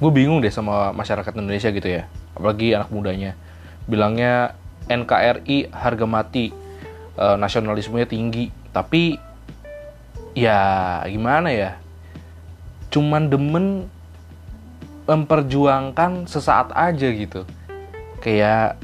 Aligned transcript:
gue 0.00 0.10
bingung 0.10 0.40
deh 0.40 0.48
sama 0.48 0.96
masyarakat 0.96 1.36
Indonesia 1.36 1.68
gitu 1.68 1.88
ya 1.88 2.08
apalagi 2.40 2.72
anak 2.72 2.88
mudanya. 2.88 3.36
Bilangnya 3.84 4.56
NKRI 4.88 5.68
harga 5.76 6.06
mati. 6.08 6.48
E, 7.20 7.24
nasionalismenya 7.36 8.08
tinggi. 8.08 8.48
Tapi 8.72 9.20
ya 10.32 11.02
gimana 11.04 11.52
ya? 11.52 11.76
Cuman 12.88 13.28
demen 13.28 13.92
memperjuangkan 15.04 16.24
sesaat 16.24 16.72
aja 16.72 17.08
gitu. 17.12 17.44
Kayak 18.24 18.80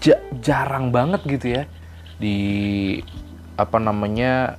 ja 0.00 0.16
jarang 0.40 0.88
banget 0.88 1.20
gitu 1.28 1.46
ya. 1.60 1.62
Di 2.16 2.38
apa 3.58 3.76
namanya 3.82 4.56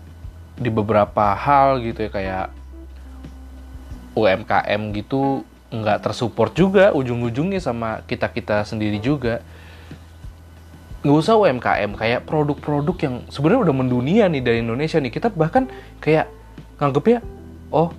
di 0.60 0.68
beberapa 0.68 1.34
hal 1.34 1.80
gitu 1.82 2.06
ya 2.06 2.12
kayak 2.12 2.46
UMKM 4.18 4.96
gitu 4.96 5.46
nggak 5.70 6.02
tersupport 6.02 6.52
juga 6.58 6.86
ujung-ujungnya 6.98 7.62
sama 7.62 8.02
kita 8.10 8.30
kita 8.34 8.66
sendiri 8.66 8.98
juga. 8.98 9.46
Nggak 11.06 11.18
usah 11.22 11.38
UMKM 11.38 11.92
kayak 11.96 12.26
produk-produk 12.26 12.98
yang 13.00 13.16
sebenarnya 13.30 13.70
udah 13.70 13.76
mendunia 13.78 14.26
nih 14.28 14.42
dari 14.42 14.60
Indonesia 14.66 14.98
nih. 14.98 15.14
Kita 15.14 15.30
bahkan 15.32 15.70
kayak 16.02 16.28
nganggep 16.82 17.06
ya 17.06 17.20
oh 17.70 17.94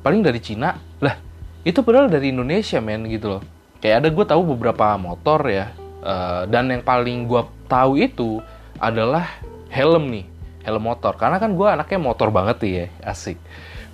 paling 0.00 0.24
dari 0.24 0.40
Cina. 0.40 0.80
Lah 1.04 1.14
itu 1.62 1.84
padahal 1.84 2.08
dari 2.08 2.32
Indonesia 2.32 2.80
men 2.80 3.04
gitu 3.06 3.36
loh. 3.36 3.42
Kayak 3.84 4.04
ada 4.04 4.08
gue 4.12 4.24
tahu 4.24 4.42
beberapa 4.56 4.96
motor 4.96 5.44
ya 5.48 5.72
uh, 6.04 6.44
dan 6.48 6.68
yang 6.72 6.84
paling 6.84 7.28
gue 7.28 7.42
tahu 7.68 8.00
itu 8.00 8.40
adalah 8.80 9.28
helm 9.68 10.08
nih 10.08 10.24
helm 10.64 10.88
motor. 10.88 11.14
Karena 11.20 11.36
kan 11.36 11.52
gue 11.52 11.68
anaknya 11.68 12.00
motor 12.00 12.32
banget 12.32 12.56
ya 12.64 12.86
asik. 13.04 13.36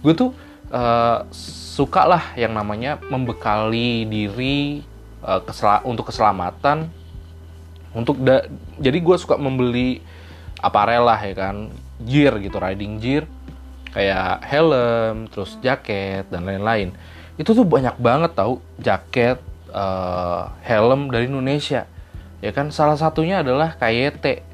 Gue 0.01 0.15
tuh 0.15 0.31
uh, 0.71 1.27
suka 1.77 2.09
lah 2.09 2.25
yang 2.35 2.57
namanya 2.57 2.99
membekali 3.13 4.07
diri 4.09 4.83
uh, 5.23 5.43
kesel 5.45 5.83
untuk 5.85 6.09
keselamatan. 6.09 6.89
Untuk 7.97 8.21
da 8.21 8.45
jadi 8.77 8.99
gue 9.01 9.17
suka 9.17 9.41
membeli 9.41 10.05
aparel 10.61 11.05
lah 11.05 11.21
ya 11.21 11.35
kan. 11.37 11.57
Gear 11.97 12.37
gitu 12.45 12.61
riding 12.61 13.01
gear 13.01 13.25
kayak 13.97 14.45
helm 14.45 15.33
terus 15.33 15.57
jaket 15.65 16.29
dan 16.29 16.45
lain-lain. 16.45 16.93
Itu 17.41 17.57
tuh 17.57 17.65
banyak 17.65 17.97
banget 17.97 18.37
tau 18.37 18.61
jaket 18.77 19.41
uh, 19.73 20.53
helm 20.61 21.09
dari 21.09 21.25
Indonesia. 21.29 21.89
Ya 22.45 22.53
kan 22.53 22.69
salah 22.69 23.01
satunya 23.01 23.41
adalah 23.41 23.81
KYT 23.81 24.45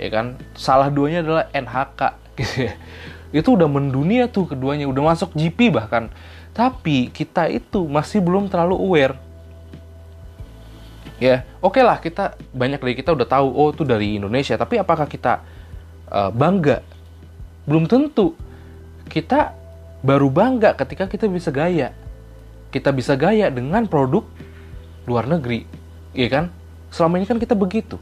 ya 0.00 0.08
kan. 0.08 0.40
Salah 0.56 0.88
duanya 0.88 1.20
adalah 1.20 1.44
NHK 1.52 2.00
itu 3.28 3.54
udah 3.54 3.68
mendunia 3.68 4.24
tuh 4.28 4.48
keduanya 4.48 4.88
udah 4.88 5.14
masuk 5.14 5.36
GP 5.36 5.68
bahkan. 5.72 6.08
Tapi 6.56 7.12
kita 7.12 7.46
itu 7.52 7.84
masih 7.84 8.24
belum 8.24 8.48
terlalu 8.48 8.76
aware. 8.80 9.14
Ya 11.18 11.42
oke 11.58 11.76
okay 11.76 11.82
lah 11.82 11.98
kita 11.98 12.38
banyak 12.54 12.78
dari 12.78 12.94
kita 12.94 13.10
udah 13.10 13.26
tahu 13.26 13.48
oh 13.50 13.68
itu 13.70 13.84
dari 13.84 14.16
Indonesia. 14.16 14.56
Tapi 14.56 14.80
apakah 14.80 15.04
kita 15.04 15.44
uh, 16.08 16.32
bangga? 16.32 16.80
Belum 17.68 17.84
tentu. 17.84 18.32
Kita 19.08 19.52
baru 20.00 20.32
bangga 20.32 20.72
ketika 20.78 21.04
kita 21.04 21.28
bisa 21.28 21.52
gaya. 21.52 21.92
Kita 22.72 22.92
bisa 22.92 23.16
gaya 23.16 23.52
dengan 23.52 23.84
produk 23.84 24.24
luar 25.04 25.28
negeri 25.28 25.64
ya 26.16 26.28
kan? 26.32 26.44
Selama 26.88 27.20
ini 27.20 27.28
kan 27.28 27.36
kita 27.36 27.52
begitu. 27.52 28.00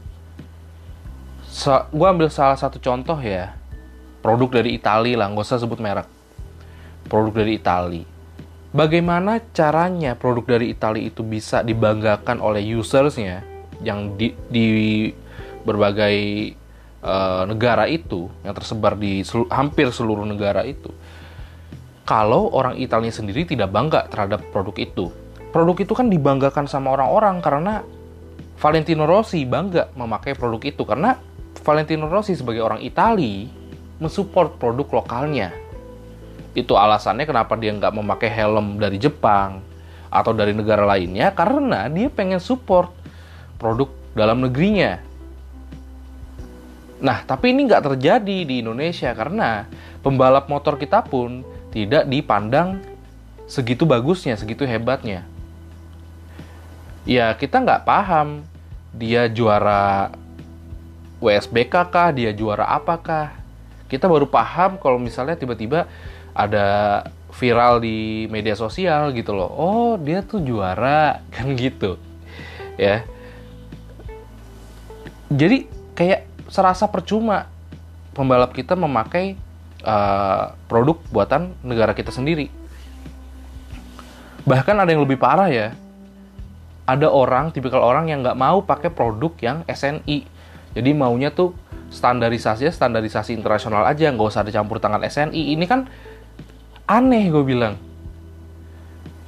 So, 1.47 1.73
gue 1.89 2.07
ambil 2.07 2.29
salah 2.29 2.55
satu 2.55 2.77
contoh 2.77 3.17
ya 3.17 3.57
produk 4.19 4.61
dari 4.61 4.75
Italia 4.75 5.19
lah 5.19 5.31
nggak 5.31 5.45
usah 5.45 5.61
sebut 5.61 5.79
merek. 5.81 6.07
Produk 7.07 7.33
dari 7.43 7.55
Italia 7.55 8.17
bagaimana 8.77 9.39
caranya 9.55 10.13
produk 10.13 10.57
dari 10.57 10.69
Italia 10.69 11.07
itu 11.07 11.25
bisa 11.25 11.63
dibanggakan 11.63 12.37
oleh 12.37 12.61
usersnya 12.77 13.43
yang 13.81 14.13
di, 14.13 14.37
di 14.53 14.67
berbagai 15.65 16.17
uh, 17.01 17.43
negara 17.49 17.89
itu 17.89 18.29
yang 18.45 18.53
tersebar 18.53 18.93
di 18.93 19.25
selu, 19.25 19.49
hampir 19.49 19.89
seluruh 19.89 20.29
negara 20.29 20.61
itu? 20.61 20.93
Kalau 22.07 22.53
orang 22.55 22.79
Italia 22.79 23.11
sendiri 23.11 23.43
tidak 23.43 23.67
bangga 23.67 24.07
terhadap 24.07 24.39
produk 24.55 24.75
itu. 24.79 25.11
Produk 25.51 25.75
itu 25.75 25.91
kan 25.91 26.07
dibanggakan 26.07 26.63
sama 26.69 26.95
orang-orang 26.95 27.43
karena 27.43 27.83
Valentino 28.57 29.03
Rossi 29.03 29.43
bangga 29.43 29.91
memakai 29.91 30.31
produk 30.31 30.63
itu. 30.63 30.87
Karena 30.87 31.19
Valentino 31.67 32.07
Rossi 32.07 32.31
sebagai 32.39 32.63
orang 32.63 32.79
Italia 32.79 33.51
mensupport 33.97 34.57
produk 34.57 35.01
lokalnya 35.03 35.53
itu 36.57 36.73
alasannya 36.73 37.29
kenapa 37.29 37.53
dia 37.53 37.69
nggak 37.69 37.93
memakai 37.93 38.33
helm 38.33 38.81
dari 38.81 38.97
Jepang 38.97 39.61
atau 40.09 40.33
dari 40.33 40.57
negara 40.57 40.89
lainnya 40.89 41.29
karena 41.29 41.85
dia 41.85 42.09
pengen 42.09 42.41
support 42.41 42.89
produk 43.61 43.93
dalam 44.17 44.41
negerinya. 44.41 44.97
Nah, 46.97 47.21
tapi 47.21 47.53
ini 47.53 47.69
nggak 47.69 47.93
terjadi 47.93 48.37
di 48.41 48.65
Indonesia 48.65 49.13
karena 49.13 49.69
pembalap 50.01 50.49
motor 50.49 50.81
kita 50.81 51.05
pun 51.05 51.45
tidak 51.69 52.09
dipandang 52.09 52.81
segitu 53.45 53.85
bagusnya, 53.85 54.33
segitu 54.33 54.65
hebatnya. 54.65 55.21
Ya, 57.05 57.29
kita 57.37 57.61
nggak 57.61 57.85
paham 57.85 58.41
dia 58.97 59.29
juara 59.29 60.09
WSBK 61.21 61.75
kah, 61.93 62.09
dia 62.09 62.33
juara 62.33 62.65
apakah. 62.65 63.36
Kita 63.87 64.05
baru 64.07 64.27
paham 64.27 64.75
kalau 64.79 64.99
misalnya 64.99 65.39
tiba-tiba 65.39 65.87
ada 66.35 67.01
viral 67.33 67.81
di 67.81 68.27
media 68.31 68.53
sosial 68.53 69.11
gitu 69.15 69.33
loh. 69.33 69.49
Oh 69.51 69.91
dia 69.99 70.23
tuh 70.23 70.43
juara 70.43 71.19
kan 71.33 71.55
gitu. 71.55 71.99
Ya. 72.79 73.07
Jadi 75.27 75.67
kayak 75.97 76.27
serasa 76.47 76.87
percuma 76.87 77.51
pembalap 78.15 78.55
kita 78.55 78.79
memakai 78.79 79.35
uh, 79.83 80.55
produk 80.71 80.99
buatan 81.11 81.51
negara 81.65 81.91
kita 81.91 82.13
sendiri. 82.13 82.47
Bahkan 84.47 84.75
ada 84.79 84.87
yang 84.87 85.03
lebih 85.03 85.19
parah 85.19 85.51
ya. 85.51 85.75
Ada 86.87 87.11
orang 87.11 87.51
tipikal 87.51 87.83
orang 87.83 88.07
yang 88.07 88.23
nggak 88.23 88.39
mau 88.39 88.63
pakai 88.63 88.87
produk 88.87 89.35
yang 89.43 89.67
SNI 89.67 90.37
jadi 90.77 90.93
maunya 90.93 91.33
tuh 91.33 91.57
standarisasinya 91.87 92.71
standarisasi 92.71 93.31
internasional 93.31 93.87
aja 93.87 94.11
nggak 94.11 94.27
usah 94.27 94.43
ada 94.43 94.51
campur 94.51 94.79
tangan 94.79 95.03
SNI 95.07 95.55
ini 95.55 95.65
kan 95.65 95.87
aneh 96.87 97.27
gue 97.31 97.43
bilang. 97.43 97.75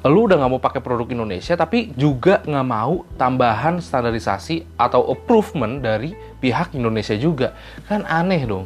Lu 0.07 0.31
udah 0.31 0.39
nggak 0.39 0.51
mau 0.51 0.63
pakai 0.63 0.79
produk 0.79 1.11
Indonesia 1.11 1.59
tapi 1.59 1.91
juga 1.99 2.39
nggak 2.47 2.67
mau 2.67 3.03
tambahan 3.19 3.83
standarisasi 3.83 4.79
atau 4.79 5.11
approvement 5.11 5.83
dari 5.83 6.15
pihak 6.39 6.71
Indonesia 6.71 7.19
juga. 7.19 7.51
Kan 7.83 8.07
aneh 8.07 8.47
dong. 8.47 8.65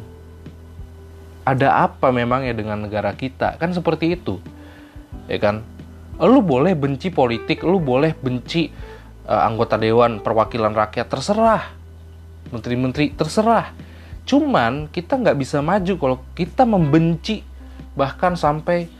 Ada 1.42 1.90
apa 1.90 2.14
memang 2.14 2.46
ya 2.46 2.54
dengan 2.54 2.86
negara 2.86 3.12
kita? 3.18 3.58
Kan 3.58 3.74
seperti 3.74 4.14
itu. 4.14 4.38
Ya 5.26 5.42
kan? 5.42 5.66
Lu 6.22 6.38
boleh 6.38 6.78
benci 6.78 7.10
politik 7.10 7.66
lu 7.66 7.82
boleh 7.82 8.14
benci 8.14 8.70
uh, 9.26 9.42
anggota 9.42 9.74
dewan 9.74 10.22
perwakilan 10.22 10.70
rakyat 10.70 11.10
terserah. 11.10 11.62
Menteri-menteri 12.54 13.10
terserah 13.10 13.83
cuman 14.24 14.88
kita 14.88 15.20
nggak 15.20 15.36
bisa 15.36 15.60
maju 15.60 15.94
kalau 16.00 16.16
kita 16.32 16.64
membenci 16.64 17.44
bahkan 17.94 18.34
sampai 18.34 18.90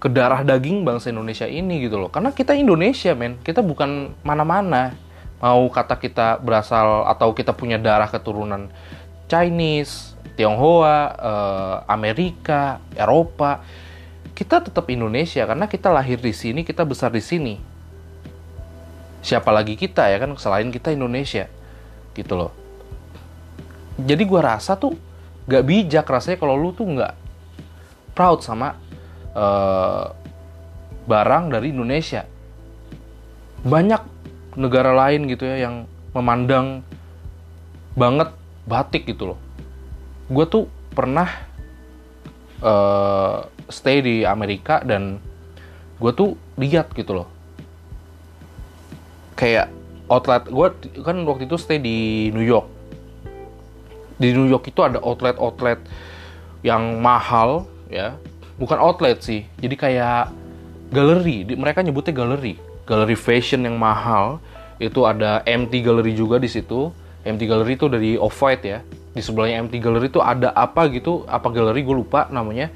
ke 0.00 0.08
darah 0.08 0.40
daging 0.40 0.80
bangsa 0.82 1.12
Indonesia 1.12 1.44
ini 1.44 1.84
gitu 1.84 2.00
loh. 2.00 2.08
Karena 2.08 2.32
kita 2.32 2.56
Indonesia, 2.56 3.12
men. 3.12 3.36
Kita 3.44 3.60
bukan 3.60 4.16
mana-mana. 4.24 4.96
Mau 5.44 5.68
kata 5.68 6.00
kita 6.00 6.40
berasal 6.40 7.04
atau 7.04 7.36
kita 7.36 7.52
punya 7.52 7.76
darah 7.76 8.08
keturunan 8.08 8.72
Chinese, 9.28 10.16
Tionghoa, 10.40 10.98
eh, 11.20 11.76
Amerika, 11.92 12.80
Eropa. 12.96 13.60
Kita 14.32 14.64
tetap 14.64 14.88
Indonesia 14.88 15.44
karena 15.44 15.68
kita 15.68 15.92
lahir 15.92 16.16
di 16.16 16.32
sini, 16.32 16.64
kita 16.64 16.88
besar 16.88 17.12
di 17.12 17.20
sini. 17.20 17.54
Siapa 19.20 19.52
lagi 19.52 19.76
kita 19.76 20.08
ya 20.08 20.16
kan 20.16 20.32
selain 20.40 20.72
kita 20.72 20.96
Indonesia. 20.96 21.44
Gitu 22.16 22.32
loh. 22.32 22.56
Jadi 24.06 24.22
gua 24.24 24.56
rasa 24.56 24.76
tuh 24.78 24.96
gak 25.50 25.66
bijak 25.66 26.06
rasanya 26.06 26.38
kalau 26.38 26.54
lu 26.54 26.70
tuh 26.70 26.86
nggak 26.86 27.12
proud 28.14 28.44
sama 28.44 28.76
uh, 29.34 30.12
barang 31.08 31.50
dari 31.50 31.74
Indonesia. 31.74 32.22
Banyak 33.66 34.02
negara 34.56 34.94
lain 34.94 35.26
gitu 35.30 35.46
ya 35.46 35.66
yang 35.68 35.90
memandang 36.14 36.82
banget 37.94 38.30
batik 38.66 39.06
gitu 39.06 39.34
loh. 39.34 39.38
Gue 40.30 40.46
tuh 40.46 40.70
pernah 40.94 41.26
uh, 42.62 43.46
stay 43.66 44.02
di 44.02 44.16
Amerika 44.22 44.82
dan 44.82 45.18
gue 45.98 46.12
tuh 46.14 46.38
lihat 46.58 46.94
gitu 46.94 47.24
loh. 47.24 47.28
Kayak 49.34 49.72
outlet 50.10 50.46
gue 50.46 50.66
kan 51.02 51.16
waktu 51.26 51.50
itu 51.50 51.56
stay 51.58 51.78
di 51.82 52.28
New 52.30 52.44
York. 52.44 52.79
Di 54.20 54.36
New 54.36 54.44
York 54.44 54.68
itu 54.68 54.84
ada 54.84 55.00
outlet-outlet 55.00 55.80
yang 56.60 57.00
mahal 57.00 57.64
ya. 57.88 58.20
Bukan 58.60 58.76
outlet 58.76 59.24
sih 59.24 59.48
jadi 59.56 59.74
kayak 59.74 60.22
galeri. 60.92 61.48
Mereka 61.56 61.80
nyebutnya 61.80 62.12
galeri. 62.12 62.60
Galeri 62.84 63.16
fashion 63.16 63.64
yang 63.64 63.80
mahal. 63.80 64.36
Itu 64.76 65.08
ada 65.08 65.40
MT 65.48 65.80
Gallery 65.80 66.12
juga 66.12 66.36
di 66.36 66.52
situ. 66.52 66.92
MT 67.24 67.40
Gallery 67.48 67.80
itu 67.80 67.86
dari 67.88 68.10
Off 68.20 68.36
White 68.36 68.64
ya. 68.68 68.84
Di 69.16 69.24
sebelahnya 69.24 69.64
MT 69.64 69.80
Gallery 69.80 70.12
itu 70.12 70.20
ada 70.20 70.52
apa 70.52 70.84
gitu 70.92 71.24
apa 71.24 71.48
galeri 71.48 71.80
gue 71.80 71.96
lupa 71.96 72.28
namanya. 72.28 72.68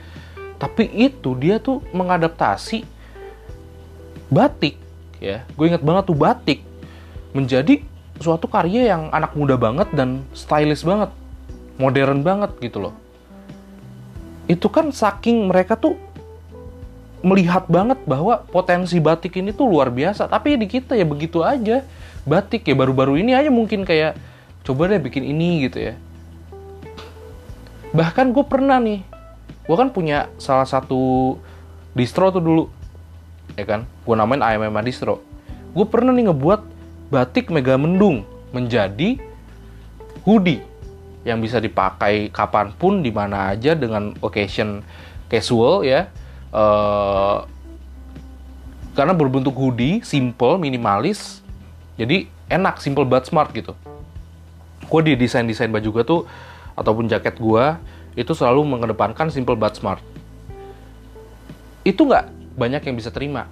Tapi 0.56 0.88
itu 0.88 1.36
dia 1.36 1.60
tuh 1.60 1.84
mengadaptasi 1.92 2.84
batik 4.32 4.80
ya. 5.20 5.44
Gue 5.56 5.68
inget 5.68 5.84
banget 5.84 6.08
tuh 6.08 6.16
batik 6.16 6.60
menjadi 7.34 7.82
suatu 8.22 8.46
karya 8.46 8.94
yang 8.94 9.10
anak 9.10 9.34
muda 9.34 9.58
banget 9.58 9.90
dan 9.92 10.22
stylish 10.32 10.86
banget 10.86 11.10
modern 11.80 12.22
banget 12.22 12.54
gitu 12.62 12.90
loh. 12.90 12.94
Itu 14.46 14.68
kan 14.68 14.92
saking 14.92 15.48
mereka 15.48 15.74
tuh 15.74 15.96
melihat 17.24 17.64
banget 17.72 17.96
bahwa 18.04 18.44
potensi 18.52 19.00
batik 19.00 19.40
ini 19.40 19.50
tuh 19.56 19.64
luar 19.64 19.88
biasa. 19.88 20.28
Tapi 20.28 20.60
di 20.60 20.68
kita 20.68 20.92
ya 20.94 21.08
begitu 21.08 21.40
aja. 21.40 21.82
Batik 22.24 22.64
ya 22.64 22.76
baru-baru 22.76 23.20
ini 23.20 23.36
aja 23.36 23.52
mungkin 23.52 23.84
kayak 23.84 24.16
coba 24.64 24.88
deh 24.88 25.00
bikin 25.00 25.24
ini 25.24 25.68
gitu 25.68 25.92
ya. 25.92 25.94
Bahkan 27.92 28.32
gue 28.32 28.44
pernah 28.44 28.80
nih 28.80 29.04
gue 29.64 29.76
kan 29.80 29.88
punya 29.88 30.28
salah 30.36 30.68
satu 30.68 31.36
distro 31.96 32.28
tuh 32.28 32.44
dulu 32.44 32.64
ya 33.56 33.64
kan? 33.64 33.88
Gue 34.04 34.14
namain 34.16 34.40
AMM 34.40 34.76
distro. 34.84 35.24
Gue 35.72 35.88
pernah 35.88 36.12
nih 36.12 36.28
ngebuat 36.32 36.60
batik 37.08 37.52
mega 37.52 37.76
mendung 37.80 38.24
menjadi 38.52 39.20
hoodie 40.24 40.64
yang 41.24 41.40
bisa 41.40 41.58
dipakai 41.58 42.28
kapan 42.28 42.70
pun 42.76 43.00
di 43.00 43.08
mana 43.08 43.56
aja 43.56 43.72
dengan 43.72 44.12
occasion 44.20 44.84
casual 45.32 45.82
ya. 45.82 46.12
Uh, 46.54 47.48
karena 48.94 49.10
berbentuk 49.16 49.56
hoodie 49.56 50.04
simple 50.06 50.60
minimalis. 50.60 51.42
Jadi 51.98 52.30
enak 52.52 52.78
simple 52.78 53.08
but 53.08 53.26
smart 53.26 53.50
gitu. 53.56 53.74
Gue 54.86 55.00
di 55.02 55.18
desain 55.18 55.48
desain 55.48 55.72
baju 55.72 55.88
gue 55.90 56.04
tuh 56.04 56.20
ataupun 56.78 57.10
jaket 57.10 57.40
gue 57.40 57.64
itu 58.14 58.30
selalu 58.36 58.62
mengedepankan 58.62 59.32
simple 59.32 59.58
but 59.58 59.74
smart. 59.74 59.98
Itu 61.82 62.06
nggak 62.06 62.54
banyak 62.54 62.82
yang 62.86 62.94
bisa 62.94 63.10
terima. 63.10 63.50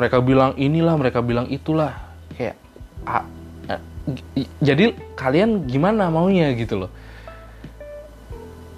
Mereka 0.00 0.18
bilang 0.24 0.56
inilah 0.58 0.96
mereka 0.98 1.22
bilang 1.22 1.46
itulah. 1.46 1.94
Kayak 2.34 2.58
ah, 3.06 3.22
jadi 4.58 4.98
kalian 5.14 5.70
gimana 5.70 6.10
maunya 6.10 6.50
gitu 6.58 6.86
loh. 6.86 6.92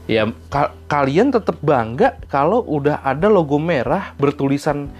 Ya 0.04 0.28
ka 0.52 0.76
kalian 0.84 1.32
tetap 1.32 1.56
bangga 1.64 2.20
kalau 2.28 2.60
udah 2.60 3.00
ada 3.00 3.32
logo 3.32 3.56
merah 3.56 4.12
bertulisan 4.20 4.92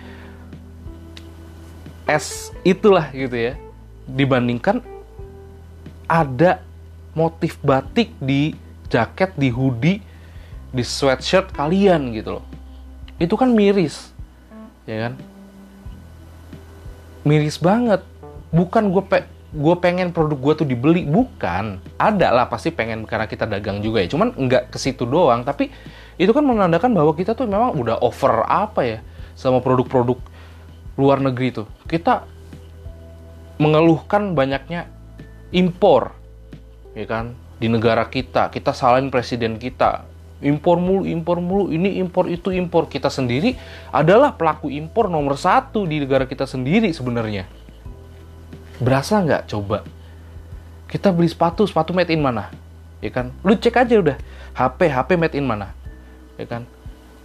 S 2.09 2.56
itulah 2.65 3.12
gitu 3.12 3.37
ya. 3.37 3.53
Dibandingkan 4.09 4.81
ada 6.09 6.65
motif 7.12 7.61
batik 7.61 8.17
di 8.17 8.56
jaket 8.88 9.37
di 9.37 9.53
hoodie 9.53 10.00
di 10.73 10.82
sweatshirt 10.85 11.53
kalian 11.53 12.17
gitu 12.17 12.41
loh. 12.41 12.44
Itu 13.21 13.37
kan 13.37 13.53
miris 13.53 14.09
ya 14.88 15.09
kan? 15.09 15.15
Miris 17.29 17.61
banget. 17.61 18.00
Bukan 18.55 18.88
gue 18.88 19.05
pe 19.05 19.33
gue 19.54 19.74
pengen 19.78 20.10
produk 20.10 20.36
gue 20.36 20.54
tuh 20.64 20.66
dibeli. 20.66 21.06
Bukan 21.06 21.78
ada 21.94 22.28
lah 22.34 22.50
pasti 22.50 22.74
pengen 22.74 23.06
karena 23.06 23.30
kita 23.30 23.46
dagang 23.46 23.78
juga 23.80 24.02
ya. 24.02 24.10
Cuman 24.10 24.34
nggak 24.34 24.74
ke 24.74 24.78
situ 24.82 25.06
doang. 25.06 25.46
Tapi 25.46 25.70
itu 26.18 26.30
kan 26.34 26.42
menandakan 26.42 26.90
bahwa 26.90 27.14
kita 27.14 27.38
tuh 27.38 27.46
memang 27.46 27.78
udah 27.78 28.02
over 28.02 28.42
apa 28.50 28.82
ya 28.82 28.98
sama 29.38 29.62
produk-produk 29.62 30.18
luar 30.98 31.22
negeri 31.22 31.62
tuh. 31.62 31.66
Kita 31.86 32.26
mengeluhkan 33.62 34.34
banyaknya 34.34 34.90
impor 35.54 36.10
ya 36.98 37.06
kan? 37.06 37.38
Di 37.54 37.70
negara 37.70 38.10
kita 38.10 38.50
kita 38.50 38.74
salahin 38.74 39.14
presiden 39.14 39.62
kita. 39.62 40.10
Impor 40.44 40.76
mulu 40.76 41.08
impor 41.08 41.38
mulu 41.40 41.70
ini 41.70 42.02
impor 42.02 42.26
itu 42.26 42.50
impor. 42.50 42.90
Kita 42.90 43.06
sendiri 43.06 43.54
adalah 43.94 44.34
pelaku 44.34 44.66
impor 44.68 45.06
nomor 45.06 45.38
satu 45.38 45.86
di 45.86 46.02
negara 46.02 46.26
kita 46.26 46.44
sendiri 46.44 46.90
sebenarnya 46.90 47.63
Berasa 48.82 49.23
nggak 49.23 49.47
coba? 49.50 49.87
Kita 50.91 51.11
beli 51.11 51.31
sepatu, 51.31 51.67
sepatu 51.67 51.94
made 51.94 52.11
in 52.11 52.23
mana? 52.23 52.50
Ya 52.99 53.11
kan? 53.11 53.31
Lu 53.43 53.55
cek 53.55 53.75
aja 53.75 53.94
udah. 53.99 54.17
HP, 54.55 54.91
HP 54.91 55.11
made 55.19 55.35
in 55.38 55.47
mana? 55.47 55.75
Ya 56.38 56.47
kan? 56.47 56.67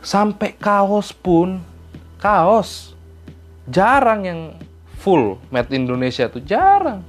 Sampai 0.02 0.54
kaos 0.58 1.14
pun, 1.14 1.62
kaos. 2.22 2.94
Jarang 3.70 4.26
yang 4.26 4.40
full 5.02 5.38
made 5.54 5.70
in 5.74 5.86
Indonesia 5.86 6.26
tuh, 6.30 6.42
jarang. 6.42 7.06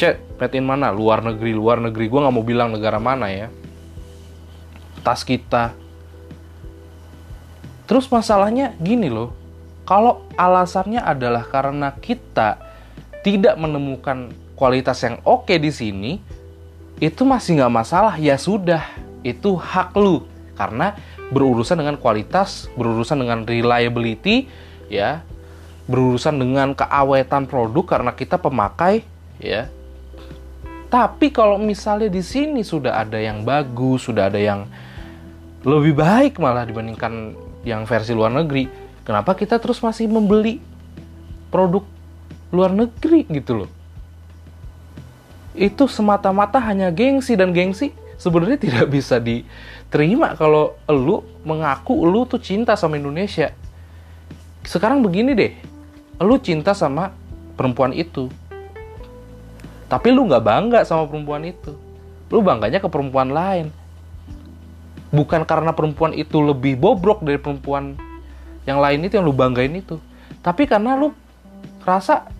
Cek, 0.00 0.40
made 0.40 0.56
in 0.56 0.64
mana? 0.64 0.88
Luar 0.92 1.20
negeri, 1.20 1.52
luar 1.52 1.80
negeri. 1.80 2.08
Gue 2.08 2.20
nggak 2.20 2.34
mau 2.34 2.44
bilang 2.44 2.72
negara 2.72 2.96
mana 2.96 3.28
ya. 3.28 3.48
Tas 5.04 5.20
kita. 5.20 5.76
Terus 7.84 8.08
masalahnya 8.08 8.72
gini 8.80 9.12
loh, 9.12 9.36
kalau 9.82 10.22
alasannya 10.38 11.02
adalah 11.02 11.42
karena 11.46 11.90
kita 11.98 12.58
tidak 13.26 13.54
menemukan 13.58 14.30
kualitas 14.54 15.02
yang 15.02 15.18
oke 15.26 15.50
di 15.58 15.70
sini, 15.74 16.12
itu 17.02 17.22
masih 17.26 17.58
nggak 17.58 17.74
masalah. 17.74 18.14
Ya 18.18 18.38
sudah, 18.38 18.82
itu 19.26 19.58
hak 19.58 19.94
lu. 19.98 20.22
Karena 20.54 20.94
berurusan 21.34 21.82
dengan 21.82 21.98
kualitas, 21.98 22.70
berurusan 22.78 23.26
dengan 23.26 23.42
reliability, 23.42 24.46
ya, 24.86 25.26
berurusan 25.90 26.38
dengan 26.38 26.78
keawetan 26.78 27.50
produk 27.50 27.98
karena 27.98 28.14
kita 28.14 28.38
pemakai, 28.38 29.02
ya. 29.42 29.66
Tapi 30.92 31.32
kalau 31.32 31.56
misalnya 31.56 32.12
di 32.12 32.20
sini 32.20 32.60
sudah 32.62 33.00
ada 33.00 33.16
yang 33.16 33.42
bagus, 33.42 34.06
sudah 34.06 34.28
ada 34.28 34.36
yang 34.36 34.68
lebih 35.64 35.96
baik 35.96 36.36
malah 36.36 36.68
dibandingkan 36.68 37.32
yang 37.64 37.88
versi 37.88 38.12
luar 38.12 38.30
negeri, 38.34 38.81
Kenapa 39.02 39.34
kita 39.34 39.58
terus 39.58 39.82
masih 39.82 40.06
membeli 40.06 40.62
produk 41.50 41.82
luar 42.54 42.70
negeri 42.70 43.26
gitu 43.26 43.66
loh? 43.66 43.70
Itu 45.58 45.90
semata-mata 45.90 46.62
hanya 46.62 46.88
gengsi 46.94 47.34
dan 47.34 47.50
gengsi 47.50 47.90
sebenarnya 48.22 48.58
tidak 48.62 48.86
bisa 48.94 49.18
diterima 49.18 50.38
kalau 50.38 50.78
lu 50.86 51.26
mengaku 51.42 52.06
lu 52.06 52.22
tuh 52.30 52.38
cinta 52.38 52.78
sama 52.78 52.94
Indonesia. 52.94 53.50
Sekarang 54.62 55.02
begini 55.02 55.34
deh, 55.34 55.52
lu 56.22 56.38
cinta 56.38 56.70
sama 56.70 57.10
perempuan 57.58 57.90
itu, 57.90 58.30
tapi 59.90 60.14
lu 60.14 60.30
nggak 60.30 60.40
bangga 60.46 60.80
sama 60.86 61.10
perempuan 61.10 61.42
itu. 61.42 61.74
Lu 62.30 62.40
bangganya 62.40 62.78
ke 62.78 62.88
perempuan 62.88 63.34
lain. 63.34 63.74
Bukan 65.12 65.44
karena 65.44 65.76
perempuan 65.76 66.16
itu 66.16 66.40
lebih 66.40 66.80
bobrok 66.80 67.20
dari 67.20 67.36
perempuan 67.36 67.98
yang 68.68 68.78
lain 68.78 69.02
itu 69.02 69.18
yang 69.18 69.26
lu 69.26 69.34
banggain 69.34 69.74
itu. 69.74 69.98
Tapi 70.42 70.66
karena 70.66 70.94
lu 70.94 71.14
rasa 71.82 72.30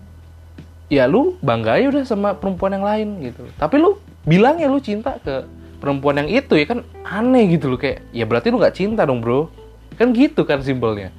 ya 0.87 1.07
lu 1.07 1.35
bangga 1.43 1.79
ya 1.79 1.91
udah 1.91 2.03
sama 2.07 2.35
perempuan 2.35 2.75
yang 2.75 2.85
lain 2.85 3.07
gitu. 3.23 3.43
Tapi 3.59 3.75
lu 3.79 3.99
bilang 4.23 4.59
ya 4.59 4.71
lu 4.71 4.79
cinta 4.79 5.19
ke 5.19 5.43
perempuan 5.83 6.23
yang 6.23 6.29
itu 6.31 6.55
ya 6.55 6.65
kan 6.67 6.79
aneh 7.03 7.59
gitu 7.59 7.75
loh 7.75 7.79
kayak 7.79 8.07
ya 8.15 8.23
berarti 8.23 8.47
lu 8.51 8.59
nggak 8.59 8.75
cinta 8.75 9.03
dong 9.03 9.19
bro. 9.19 9.51
Kan 9.99 10.15
gitu 10.15 10.47
kan 10.47 10.63
simpelnya. 10.63 11.11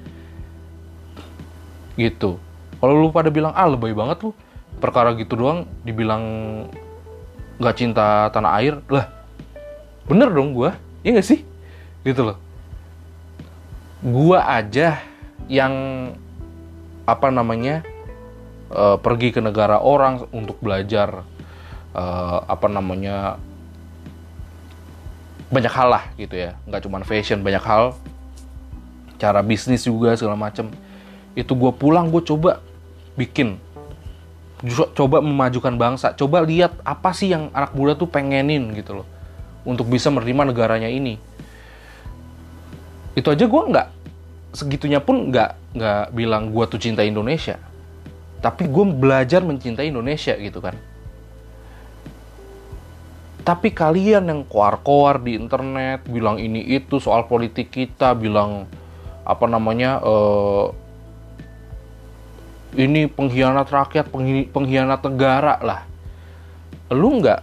Gitu. 1.95 2.41
Kalau 2.81 2.95
lu 2.97 3.09
pada 3.13 3.29
bilang 3.29 3.53
ah 3.53 3.69
lebay 3.69 3.93
banget 3.93 4.25
lu. 4.25 4.33
Perkara 4.75 5.15
gitu 5.17 5.39
doang 5.39 5.65
dibilang 5.87 6.25
nggak 7.57 7.77
cinta 7.77 8.29
tanah 8.33 8.53
air 8.61 8.81
lah. 8.91 9.09
Bener 10.05 10.29
dong 10.33 10.53
gua 10.53 10.77
ya 11.05 11.13
nggak 11.13 11.29
sih? 11.29 11.41
Gitu 12.05 12.21
loh 12.21 12.44
gua 14.05 14.45
aja 14.45 15.01
yang 15.49 15.73
apa 17.09 17.29
namanya 17.33 17.81
uh, 18.73 18.97
pergi 19.01 19.33
ke 19.33 19.41
negara 19.41 19.81
orang 19.81 20.29
untuk 20.33 20.61
belajar 20.61 21.25
uh, 21.97 22.39
apa 22.45 22.69
namanya 22.69 23.37
banyak 25.53 25.73
hal 25.73 25.89
lah 25.89 26.05
gitu 26.19 26.35
ya. 26.35 26.59
Nggak 26.67 26.83
cuma 26.85 27.01
fashion 27.05 27.41
banyak 27.45 27.63
hal. 27.63 27.95
Cara 29.21 29.41
bisnis 29.41 29.87
juga 29.87 30.19
segala 30.19 30.35
macam 30.37 30.69
itu 31.39 31.53
gue 31.55 31.73
pulang 31.75 32.11
gue 32.11 32.23
coba 32.27 32.59
bikin. 33.15 33.63
Coba 34.97 35.21
memajukan 35.23 35.77
bangsa. 35.77 36.17
Coba 36.19 36.43
lihat 36.43 36.75
apa 36.83 37.15
sih 37.15 37.31
yang 37.31 37.53
anak 37.55 37.77
muda 37.77 37.95
tuh 37.95 38.11
pengenin 38.11 38.75
gitu 38.75 39.03
loh. 39.03 39.07
Untuk 39.63 39.87
bisa 39.87 40.11
menerima 40.11 40.51
negaranya 40.51 40.91
ini. 40.91 41.21
Itu 43.15 43.31
aja 43.31 43.47
gue 43.47 43.63
nggak 43.71 43.89
segitunya 44.55 45.03
pun 45.03 45.29
nggak 45.35 45.75
nggak 45.75 46.05
bilang 46.15 46.55
gue 46.55 46.65
tuh 46.71 46.79
cinta 46.79 47.03
Indonesia. 47.03 47.59
Tapi 48.39 48.71
gue 48.71 48.85
belajar 48.87 49.43
mencintai 49.43 49.91
Indonesia 49.91 50.33
gitu 50.39 50.63
kan. 50.63 50.79
Tapi 53.45 53.77
kalian 53.77 54.31
yang 54.31 54.41
koar-koar 54.49 55.21
di 55.21 55.37
internet 55.37 56.09
bilang 56.09 56.41
ini 56.41 56.65
itu 56.65 56.97
soal 56.97 57.29
politik 57.29 57.69
kita 57.69 58.17
bilang 58.17 58.65
apa 59.27 59.45
namanya 59.45 60.01
uh, 60.01 60.73
ini 62.79 63.05
pengkhianat 63.11 63.69
rakyat 63.69 64.09
pengkhianat 64.49 65.01
negara 65.05 65.61
lah. 65.61 65.83
Lu 66.95 67.21
nggak 67.21 67.41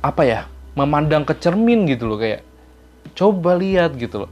apa 0.00 0.22
ya 0.24 0.40
memandang 0.76 1.24
ke 1.28 1.36
cermin 1.36 1.84
gitu 1.88 2.08
loh 2.08 2.18
kayak 2.20 2.49
coba 3.14 3.56
lihat 3.58 3.94
gitu 3.96 4.26
loh. 4.26 4.30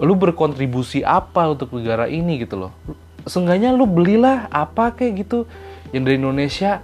Lu 0.00 0.16
berkontribusi 0.16 1.04
apa 1.04 1.50
untuk 1.52 1.76
negara 1.76 2.08
ini 2.08 2.40
gitu 2.40 2.56
loh. 2.56 2.72
Seenggaknya 3.28 3.76
lu 3.76 3.84
belilah 3.84 4.48
apa 4.48 4.96
kayak 4.96 5.28
gitu 5.28 5.44
yang 5.92 6.08
dari 6.08 6.16
Indonesia 6.16 6.80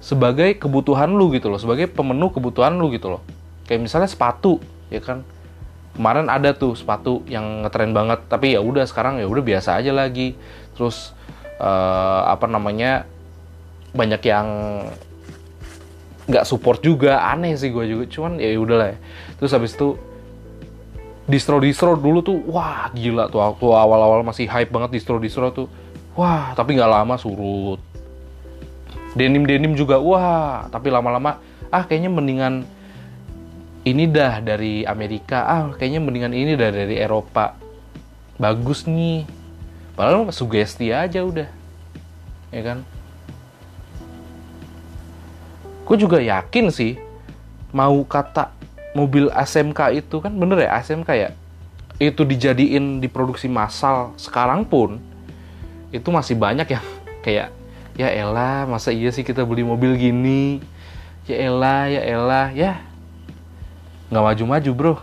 sebagai 0.00 0.56
kebutuhan 0.56 1.12
lu 1.12 1.28
gitu 1.36 1.52
loh 1.52 1.60
sebagai 1.60 1.86
pemenuh 1.86 2.32
kebutuhan 2.32 2.74
lu 2.74 2.90
gitu 2.90 3.12
loh. 3.14 3.22
Kayak 3.68 3.86
misalnya 3.86 4.10
sepatu 4.10 4.58
ya 4.90 4.98
kan? 4.98 5.22
Kemarin 5.94 6.32
ada 6.32 6.56
tuh 6.56 6.74
sepatu 6.74 7.20
yang 7.28 7.62
ngetren 7.62 7.92
banget 7.92 8.24
tapi 8.26 8.56
ya 8.56 8.64
udah 8.64 8.88
sekarang 8.88 9.20
ya 9.20 9.28
udah 9.28 9.44
biasa 9.44 9.78
aja 9.78 9.92
lagi. 9.94 10.34
Terus 10.74 11.12
uh, 11.60 12.26
apa 12.26 12.48
namanya 12.48 13.04
banyak 13.92 14.22
yang 14.24 14.48
nggak 16.30 16.46
support 16.46 16.78
juga 16.80 17.20
aneh 17.26 17.54
sih 17.54 17.68
gue 17.70 17.84
juga. 17.84 18.04
Cuman 18.08 18.40
ya 18.40 18.56
udahlah 18.56 18.96
ya. 18.96 18.98
Terus 19.40 19.56
habis 19.56 19.72
itu 19.72 19.96
distro 21.24 21.56
distro 21.62 21.96
dulu 21.96 22.20
tuh 22.20 22.38
wah 22.46 22.92
gila 22.92 23.32
tuh. 23.32 23.40
Waktu 23.40 23.66
awal-awal 23.66 24.20
masih 24.20 24.44
hype 24.46 24.68
banget 24.68 25.00
distro 25.00 25.16
distro 25.16 25.48
tuh. 25.48 25.66
Wah 26.14 26.52
tapi 26.52 26.76
nggak 26.76 26.90
lama 26.90 27.16
surut. 27.16 27.80
Denim 29.16 29.42
denim 29.48 29.72
juga 29.72 29.96
wah 29.98 30.68
tapi 30.68 30.92
lama-lama 30.92 31.40
ah 31.72 31.82
kayaknya 31.88 32.12
mendingan 32.12 32.68
ini 33.88 34.04
dah 34.04 34.44
dari 34.44 34.84
Amerika. 34.84 35.48
Ah 35.48 35.72
kayaknya 35.72 36.04
mendingan 36.04 36.36
ini 36.36 36.52
dah 36.54 36.68
dari 36.68 37.00
Eropa. 37.00 37.56
Bagus 38.36 38.84
nih. 38.84 39.24
Padahal 39.96 40.28
sugesti 40.30 40.92
aja 40.92 41.24
udah. 41.24 41.48
Ya 42.52 42.62
kan? 42.66 42.78
Gue 45.86 45.96
juga 45.98 46.22
yakin 46.22 46.70
sih 46.70 46.94
mau 47.74 47.98
kata 48.06 48.59
mobil 48.92 49.30
SMK 49.30 50.02
itu 50.02 50.18
kan 50.18 50.32
bener 50.34 50.66
ya 50.66 50.70
SMK 50.82 51.10
ya? 51.14 51.30
Itu 52.00 52.24
dijadiin 52.24 52.98
diproduksi 52.98 53.46
massal 53.46 54.16
sekarang 54.16 54.64
pun 54.64 54.98
itu 55.90 56.08
masih 56.10 56.38
banyak 56.38 56.66
yang 56.70 56.84
kayak 57.24 57.48
ya 57.98 58.08
elah 58.08 58.64
masa 58.64 58.94
iya 58.94 59.10
sih 59.12 59.26
kita 59.26 59.44
beli 59.44 59.66
mobil 59.66 59.94
gini? 59.98 60.62
Ya 61.28 61.36
elah 61.46 61.86
ya 61.86 62.02
elah 62.02 62.48
ya. 62.50 62.80
Nggak 64.10 64.24
maju-maju 64.24 64.70
bro. 64.74 64.94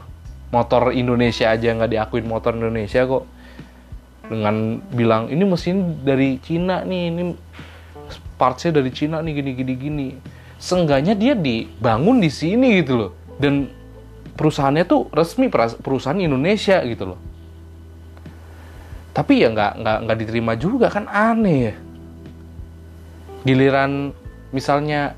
Motor 0.47 0.95
Indonesia 0.95 1.51
aja 1.51 1.75
nggak 1.75 1.91
diakuin 1.91 2.25
motor 2.27 2.55
Indonesia 2.55 3.03
kok. 3.03 3.23
Dengan 4.27 4.83
bilang 4.91 5.31
ini 5.31 5.43
mesin 5.47 6.03
dari 6.03 6.35
Cina 6.43 6.83
nih 6.83 7.03
ini 7.11 7.23
partsnya 8.35 8.83
dari 8.83 8.91
Cina 8.91 9.23
nih 9.23 9.33
gini 9.39 9.51
gini 9.55 9.73
gini. 9.75 10.07
Seenggaknya 10.57 11.13
dia 11.13 11.37
dibangun 11.37 12.19
di 12.19 12.27
sini 12.27 12.81
gitu 12.81 12.93
loh. 12.97 13.11
Dan 13.37 13.76
perusahaannya 14.37 14.85
tuh 14.85 15.09
resmi 15.09 15.49
perusahaan 15.81 16.15
Indonesia 16.15 16.77
gitu 16.85 17.13
loh. 17.13 17.19
Tapi 19.11 19.41
ya 19.41 19.49
nggak 19.49 19.81
nggak 19.81 19.97
nggak 20.05 20.17
diterima 20.21 20.53
juga 20.53 20.93
kan 20.93 21.09
aneh 21.09 21.73
ya. 21.73 21.75
Giliran 23.41 24.13
misalnya 24.53 25.17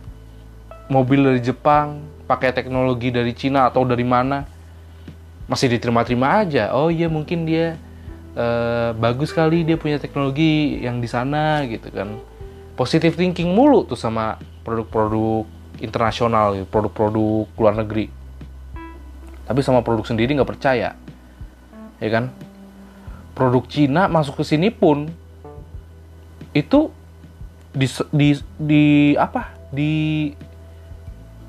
mobil 0.87 1.19
dari 1.19 1.43
Jepang 1.43 1.99
pakai 2.23 2.55
teknologi 2.55 3.11
dari 3.11 3.35
Cina 3.35 3.67
atau 3.67 3.83
dari 3.83 4.07
mana 4.07 4.47
masih 5.51 5.67
diterima-terima 5.75 6.45
aja. 6.45 6.71
Oh 6.71 6.87
iya 6.87 7.11
mungkin 7.11 7.43
dia 7.43 7.75
uh, 8.39 8.95
bagus 8.95 9.35
kali 9.35 9.67
dia 9.67 9.75
punya 9.75 9.99
teknologi 9.99 10.79
yang 10.79 11.03
di 11.03 11.09
sana 11.11 11.67
gitu 11.67 11.91
kan. 11.91 12.15
Positive 12.79 13.19
thinking 13.19 13.51
mulu 13.51 13.83
tuh 13.83 13.99
sama 13.99 14.39
produk-produk 14.63 15.43
internasional, 15.83 16.55
gitu, 16.55 16.67
produk-produk 16.71 17.51
luar 17.59 17.75
negeri. 17.75 18.18
Tapi 19.49 19.65
sama 19.65 19.81
produk 19.81 20.05
sendiri 20.05 20.37
nggak 20.37 20.45
percaya, 20.45 20.93
ya 21.97 22.09
kan? 22.13 22.29
Produk 23.33 23.65
Cina 23.65 24.05
masuk 24.05 24.37
ke 24.37 24.43
sini 24.45 24.69
pun 24.69 25.09
itu 26.53 26.93
di, 27.73 27.89
di, 28.13 28.37
di 28.61 28.83
apa? 29.17 29.57
Di 29.73 29.91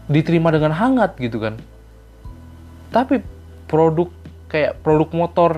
diterima 0.09 0.49
dengan 0.49 0.73
hangat 0.73 1.21
gitu 1.21 1.45
kan. 1.45 1.61
Tapi 2.89 3.21
produk 3.69 4.09
kayak 4.49 4.81
produk 4.81 5.13
motor 5.13 5.53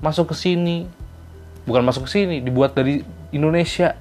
masuk 0.00 0.32
ke 0.32 0.36
sini 0.38 0.88
bukan 1.68 1.84
masuk 1.84 2.08
ke 2.08 2.10
sini 2.10 2.42
dibuat 2.42 2.74
dari 2.74 3.04
Indonesia 3.30 3.94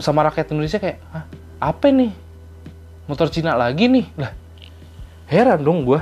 sama 0.00 0.24
rakyat 0.26 0.50
Indonesia 0.50 0.80
kayak 0.80 0.98
Hah, 1.12 1.24
apa 1.60 1.92
nih 1.92 2.10
motor 3.06 3.28
Cina 3.28 3.54
lagi 3.54 3.86
nih 3.86 4.06
lah 4.16 4.32
heran 5.30 5.60
dong 5.64 5.88
gue 5.88 6.00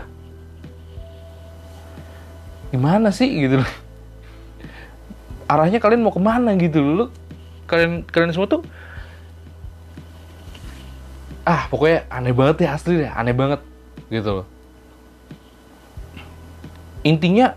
gimana 2.73 3.13
sih 3.13 3.29
gitu 3.29 3.61
loh. 3.61 3.73
Arahnya 5.45 5.77
kalian 5.77 6.01
mau 6.01 6.15
ke 6.15 6.23
mana 6.23 6.57
gitu 6.57 6.81
loh 6.81 7.09
kalian 7.69 8.05
kalian 8.09 8.33
semua 8.33 8.49
tuh 8.49 8.65
ah 11.45 11.69
pokoknya 11.69 12.09
aneh 12.09 12.33
banget 12.33 12.65
ya 12.65 12.77
asli 12.77 13.05
deh 13.05 13.13
aneh 13.13 13.37
banget 13.37 13.61
gitu 14.09 14.41
loh. 14.43 14.47
Intinya 17.05 17.53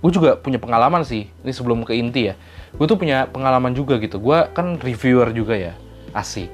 gue 0.00 0.12
juga 0.14 0.38
punya 0.40 0.56
pengalaman 0.56 1.04
sih 1.04 1.28
ini 1.44 1.52
sebelum 1.52 1.84
ke 1.84 1.92
inti 1.98 2.32
ya. 2.32 2.34
Gue 2.76 2.88
tuh 2.88 2.96
punya 2.96 3.28
pengalaman 3.28 3.76
juga 3.76 4.00
gitu. 4.00 4.16
Gue 4.16 4.48
kan 4.56 4.80
reviewer 4.80 5.32
juga 5.36 5.56
ya 5.56 5.72
asik. 6.16 6.48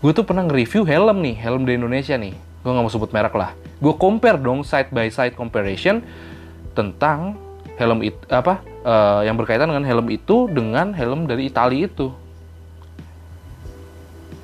Gue 0.00 0.16
tuh 0.16 0.24
pernah 0.24 0.48
nge-review 0.48 0.88
helm 0.88 1.20
nih 1.20 1.36
helm 1.36 1.68
di 1.68 1.76
Indonesia 1.76 2.16
nih 2.16 2.32
gue 2.60 2.70
nggak 2.70 2.84
mau 2.84 2.92
sebut 2.92 3.10
merek 3.10 3.34
lah. 3.34 3.56
Gue 3.80 3.96
compare 3.96 4.36
dong 4.36 4.60
side 4.60 4.92
by 4.92 5.08
side 5.08 5.32
comparison 5.32 6.04
tentang 6.76 7.36
helm 7.80 8.04
itu 8.04 8.20
apa 8.28 8.60
uh, 8.84 9.24
yang 9.24 9.40
berkaitan 9.40 9.72
dengan 9.72 9.88
helm 9.88 10.06
itu 10.12 10.46
dengan 10.52 10.92
helm 10.92 11.24
dari 11.24 11.48
Italia 11.48 11.88
itu. 11.88 12.12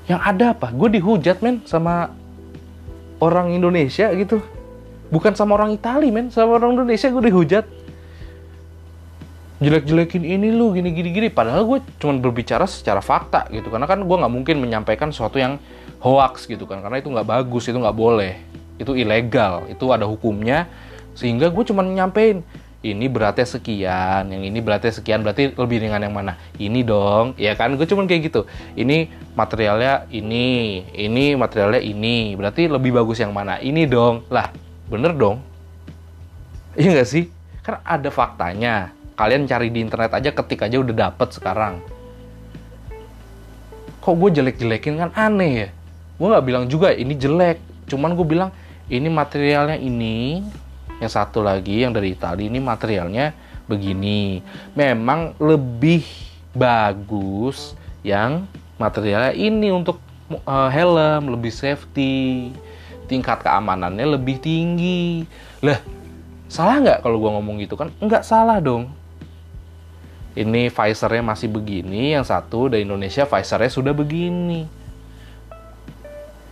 Yang 0.09 0.21
ada 0.25 0.45
apa? 0.57 0.73
Gue 0.73 0.89
dihujat 0.89 1.45
men 1.45 1.61
sama 1.69 2.09
orang 3.21 3.53
Indonesia 3.53 4.09
gitu. 4.17 4.41
Bukan 5.13 5.37
sama 5.37 5.61
orang 5.61 5.77
Italia 5.77 6.09
men 6.09 6.33
sama 6.33 6.57
orang 6.57 6.81
Indonesia 6.81 7.13
gue 7.13 7.25
dihujat 7.29 7.76
jelek-jelekin 9.57 10.23
ini 10.23 10.53
lu 10.53 10.77
gini 10.77 10.93
gini 10.93 11.11
gini. 11.13 11.29
Padahal 11.33 11.65
gue 11.65 11.79
cuma 11.97 12.17
berbicara 12.17 12.69
secara 12.69 13.01
fakta 13.01 13.49
gitu. 13.53 13.73
Karena 13.73 13.89
kan 13.89 14.03
gue 14.05 14.17
nggak 14.17 14.33
mungkin 14.33 14.57
menyampaikan 14.61 15.09
sesuatu 15.13 15.41
yang 15.41 15.57
hoax 16.01 16.45
gitu 16.45 16.69
kan. 16.69 16.85
Karena 16.85 17.01
itu 17.01 17.09
nggak 17.09 17.27
bagus 17.27 17.69
itu 17.69 17.77
nggak 17.77 17.97
boleh. 17.97 18.37
Itu 18.77 18.93
ilegal 18.93 19.65
itu 19.73 19.85
ada 19.93 20.05
hukumnya. 20.05 20.69
Sehingga 21.17 21.49
gue 21.49 21.65
cuma 21.65 21.81
nyampein 21.81 22.45
ini 22.85 23.11
beratnya 23.11 23.49
sekian 23.49 24.31
yang 24.31 24.43
ini 24.47 24.63
beratnya 24.63 24.95
sekian 24.95 25.25
berarti 25.27 25.57
lebih 25.57 25.83
ringan 25.83 26.05
yang 26.05 26.15
mana? 26.15 26.39
Ini 26.61 26.85
dong. 26.87 27.35
Ya 27.41 27.57
kan 27.57 27.75
gue 27.75 27.87
cuma 27.89 28.05
kayak 28.05 28.31
gitu. 28.31 28.45
Ini 28.77 29.11
materialnya 29.35 30.07
ini 30.13 30.85
ini 30.95 31.35
materialnya 31.35 31.83
ini 31.83 32.37
berarti 32.37 32.69
lebih 32.69 32.95
bagus 32.95 33.19
yang 33.19 33.33
mana? 33.33 33.59
Ini 33.59 33.89
dong. 33.89 34.29
Lah 34.29 34.53
bener 34.87 35.17
dong. 35.17 35.43
Iya 36.77 37.01
nggak 37.01 37.09
sih? 37.09 37.33
Kan 37.65 37.83
ada 37.83 38.13
faktanya 38.13 38.95
kalian 39.17 39.49
cari 39.49 39.73
di 39.73 39.81
internet 39.81 40.13
aja 40.13 40.31
ketik 40.31 40.69
aja 40.69 40.77
udah 40.77 40.95
dapet 41.09 41.29
sekarang. 41.33 41.81
Kok 44.05 44.15
gue 44.15 44.31
jelek-jelekin 44.39 45.01
kan? 45.01 45.11
Aneh 45.17 45.53
ya. 45.67 45.69
Gue 46.21 46.29
nggak 46.31 46.45
bilang 46.45 46.65
juga 46.69 46.93
ini 46.93 47.17
jelek. 47.17 47.59
Cuman 47.89 48.13
gue 48.13 48.27
bilang 48.29 48.53
ini 48.93 49.09
materialnya 49.09 49.81
ini 49.81 50.45
yang 51.01 51.11
satu 51.11 51.43
lagi 51.43 51.83
yang 51.83 51.97
dari 51.97 52.13
Italia 52.13 52.47
ini 52.47 52.61
materialnya 52.61 53.33
begini. 53.67 54.45
Memang 54.77 55.35
lebih 55.41 56.05
bagus 56.53 57.73
yang 58.05 58.45
materialnya 58.77 59.33
ini 59.33 59.73
untuk 59.73 59.99
uh, 60.45 60.69
helm 60.69 61.33
lebih 61.33 61.51
safety. 61.51 62.53
Tingkat 63.09 63.43
keamanannya 63.43 64.21
lebih 64.21 64.39
tinggi. 64.45 65.25
Lah 65.65 65.81
salah 66.53 66.85
nggak 66.85 66.99
kalau 67.01 67.17
gue 67.17 67.31
ngomong 67.33 67.57
gitu 67.65 67.81
kan? 67.81 67.91
Nggak 67.99 68.23
salah 68.23 68.61
dong 68.61 69.06
ini 70.37 70.69
Pfizer-nya 70.69 71.25
masih 71.25 71.49
begini, 71.49 72.13
yang 72.13 72.23
satu 72.23 72.69
dari 72.69 72.85
Indonesia 72.85 73.25
Pfizer-nya 73.25 73.73
sudah 73.73 73.97
begini. 73.97 74.69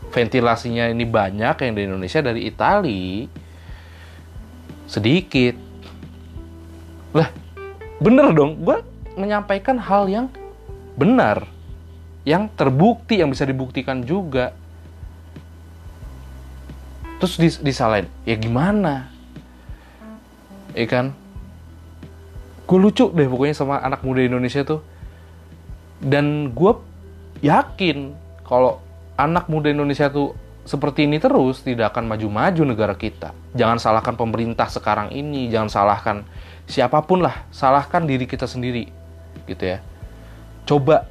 Ventilasinya 0.08 0.88
ini 0.88 1.04
banyak, 1.04 1.54
yang 1.60 1.72
dari 1.76 1.86
Indonesia 1.86 2.24
dari 2.24 2.48
Itali 2.48 3.28
sedikit. 4.88 5.54
Lah, 7.12 7.28
bener 8.00 8.32
dong, 8.32 8.64
gue 8.64 8.80
menyampaikan 9.20 9.76
hal 9.76 10.08
yang 10.08 10.26
benar, 10.96 11.44
yang 12.24 12.48
terbukti, 12.56 13.20
yang 13.20 13.28
bisa 13.30 13.44
dibuktikan 13.44 14.00
juga. 14.02 14.56
terus 17.24 17.40
dis 17.40 17.56
disalahin 17.62 18.04
ya 18.28 18.36
gimana 18.36 19.08
ya 20.76 20.84
kan 20.84 21.16
gue 22.64 22.78
lucu 22.80 23.12
deh 23.12 23.28
pokoknya 23.28 23.54
sama 23.56 23.80
anak 23.80 24.00
muda 24.00 24.24
Indonesia 24.24 24.64
tuh 24.64 24.80
dan 26.00 26.52
gue 26.52 26.72
yakin 27.44 28.16
kalau 28.44 28.80
anak 29.20 29.46
muda 29.52 29.68
Indonesia 29.70 30.08
tuh 30.08 30.36
seperti 30.64 31.04
ini 31.04 31.20
terus 31.20 31.60
tidak 31.60 31.92
akan 31.92 32.08
maju-maju 32.08 32.62
negara 32.64 32.96
kita. 32.96 33.36
Jangan 33.52 33.76
salahkan 33.76 34.16
pemerintah 34.16 34.66
sekarang 34.72 35.12
ini, 35.12 35.52
jangan 35.52 35.68
salahkan 35.68 36.16
siapa 36.64 37.04
pun 37.04 37.20
lah, 37.20 37.44
salahkan 37.52 38.08
diri 38.08 38.24
kita 38.24 38.48
sendiri, 38.48 38.88
gitu 39.44 39.64
ya. 39.76 39.84
Coba 40.64 41.04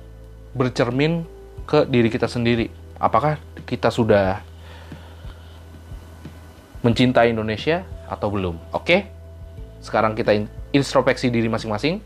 bercermin 0.57 1.21
ke 1.69 1.85
diri 1.85 2.09
kita 2.09 2.25
sendiri. 2.25 2.73
Apakah 2.97 3.37
kita 3.69 3.93
sudah 3.93 4.41
mencintai 6.81 7.29
Indonesia 7.29 7.85
atau 8.09 8.33
belum? 8.33 8.57
Oke? 8.73 9.05
Sekarang 9.85 10.17
kita 10.17 10.33
introspeksi 10.73 11.29
diri 11.29 11.47
masing-masing. 11.47 12.01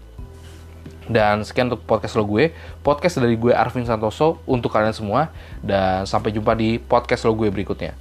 Dan 1.08 1.48
sekian 1.48 1.72
untuk 1.72 1.88
podcast 1.88 2.20
lo 2.20 2.28
gue. 2.28 2.52
Podcast 2.84 3.24
dari 3.24 3.40
gue 3.40 3.56
Arvin 3.56 3.88
Santoso 3.88 4.44
untuk 4.44 4.76
kalian 4.76 4.92
semua. 4.92 5.32
Dan 5.64 6.04
sampai 6.04 6.36
jumpa 6.36 6.52
di 6.54 6.78
podcast 6.78 7.24
lo 7.24 7.34
gue 7.34 7.48
berikutnya. 7.48 7.96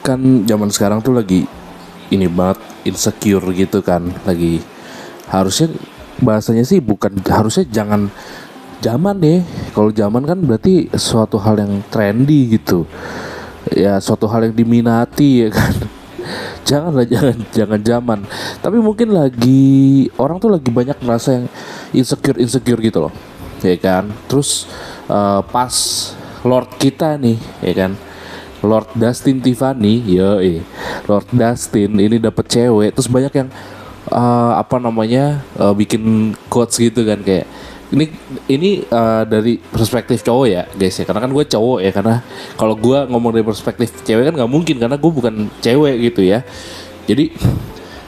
Kan 0.00 0.48
zaman 0.48 0.72
sekarang 0.72 1.04
tuh 1.04 1.12
lagi 1.12 1.44
ini 2.08 2.24
banget 2.32 2.64
insecure 2.88 3.44
gitu 3.52 3.84
kan. 3.84 4.08
Lagi 4.24 4.64
harusnya 5.28 5.68
bahasanya 6.16 6.64
sih 6.64 6.80
bukan 6.80 7.20
harusnya 7.28 7.68
jangan 7.68 8.08
zaman 8.80 9.20
deh 9.20 9.40
kalau 9.76 9.92
zaman 9.92 10.24
kan 10.24 10.40
berarti 10.40 10.88
suatu 10.96 11.36
hal 11.36 11.60
yang 11.60 11.84
trendy 11.92 12.56
gitu. 12.56 12.88
Ya 13.76 14.00
suatu 14.00 14.24
hal 14.24 14.48
yang 14.48 14.56
diminati 14.56 15.44
ya 15.44 15.52
kan. 15.52 15.74
Janganlah 16.68 17.04
jangan 17.04 17.36
jangan 17.52 17.80
zaman. 17.84 18.18
Tapi 18.64 18.80
mungkin 18.80 19.12
lagi 19.12 20.08
orang 20.16 20.40
tuh 20.40 20.48
lagi 20.48 20.72
banyak 20.72 20.96
merasa 21.04 21.36
yang 21.36 21.46
insecure 21.92 22.40
insecure 22.40 22.80
gitu 22.80 23.04
loh. 23.04 23.12
Ya 23.60 23.76
kan? 23.76 24.08
Terus 24.32 24.64
uh, 25.12 25.44
pas 25.44 25.70
Lord 26.40 26.72
kita 26.80 27.20
nih 27.20 27.36
ya 27.60 27.74
kan? 27.76 27.92
Lord 28.64 28.88
Dustin 28.96 29.44
Tiffany 29.44 30.00
yo 30.08 30.40
Lord 31.04 31.28
Dustin 31.28 31.92
ini 32.00 32.16
dapat 32.16 32.48
cewek 32.48 32.96
terus 32.96 33.06
banyak 33.06 33.30
yang 33.36 33.48
uh, 34.10 34.58
apa 34.58 34.80
namanya 34.80 35.44
uh, 35.60 35.76
bikin 35.76 36.34
quotes 36.48 36.80
gitu 36.80 37.04
kan 37.04 37.20
kayak 37.20 37.46
ini 37.94 38.10
ini 38.50 38.70
uh, 38.90 39.22
dari 39.22 39.58
perspektif 39.58 40.26
cowok 40.26 40.46
ya 40.46 40.62
guys 40.74 40.96
ya. 40.98 41.04
Karena 41.06 41.20
kan 41.26 41.30
gue 41.30 41.44
cowok 41.46 41.78
ya 41.82 41.90
karena 41.94 42.16
kalau 42.58 42.74
gue 42.74 42.98
ngomong 43.06 43.30
dari 43.34 43.46
perspektif 43.46 44.02
cewek 44.02 44.32
kan 44.32 44.34
nggak 44.34 44.50
mungkin 44.50 44.76
karena 44.82 44.96
gue 44.98 45.12
bukan 45.12 45.34
cewek 45.62 45.94
gitu 46.12 46.26
ya. 46.26 46.42
Jadi 47.06 47.30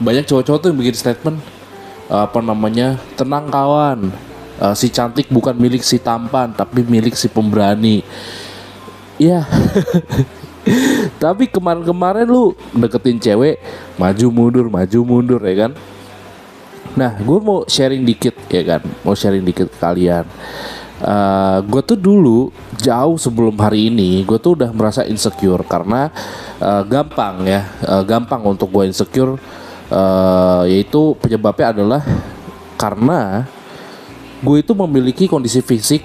banyak 0.03 0.27
cowok-cowok 0.27 0.59
tuh 0.59 0.69
yang 0.71 0.79
bikin 0.79 0.97
statement 0.99 1.39
uh, 2.11 2.27
apa 2.27 2.39
namanya 2.43 2.99
tenang 3.15 3.51
kawan 3.51 4.11
uh, 4.59 4.75
si 4.75 4.91
cantik 4.91 5.31
bukan 5.31 5.55
milik 5.55 5.83
si 5.83 6.03
tampan 6.03 6.51
tapi 6.55 6.83
milik 6.83 7.15
si 7.15 7.31
pemberani. 7.31 8.03
Ya 9.19 9.47
tapi 11.23 11.49
kemarin-kemarin 11.49 12.29
lu 12.29 12.53
deketin 12.77 13.19
cewek 13.19 13.59
maju 13.97 14.27
mundur 14.31 14.67
maju 14.69 14.99
mundur 15.03 15.41
ya 15.43 15.67
kan 15.67 15.73
Nah, 16.99 17.15
gue 17.15 17.39
mau 17.39 17.63
sharing 17.63 18.03
dikit 18.03 18.35
ya 18.51 18.63
kan, 18.67 18.83
mau 19.07 19.15
sharing 19.15 19.47
dikit 19.47 19.71
ke 19.71 19.79
kalian. 19.79 20.27
Uh, 20.99 21.63
gue 21.63 21.79
tuh 21.87 21.95
dulu 21.95 22.51
jauh 22.75 23.15
sebelum 23.15 23.55
hari 23.55 23.87
ini, 23.87 24.27
gue 24.27 24.35
tuh 24.43 24.59
udah 24.59 24.75
merasa 24.75 25.07
insecure 25.07 25.63
karena 25.63 26.11
uh, 26.59 26.83
gampang 26.83 27.47
ya, 27.47 27.71
uh, 27.87 28.03
gampang 28.03 28.43
untuk 28.43 28.67
gue 28.75 28.91
insecure. 28.91 29.39
Uh, 29.89 30.67
yaitu 30.67 31.15
penyebabnya 31.23 31.73
adalah 31.73 32.03
karena 32.77 33.47
gue 34.43 34.61
itu 34.61 34.75
memiliki 34.75 35.25
kondisi 35.31 35.63
fisik 35.63 36.03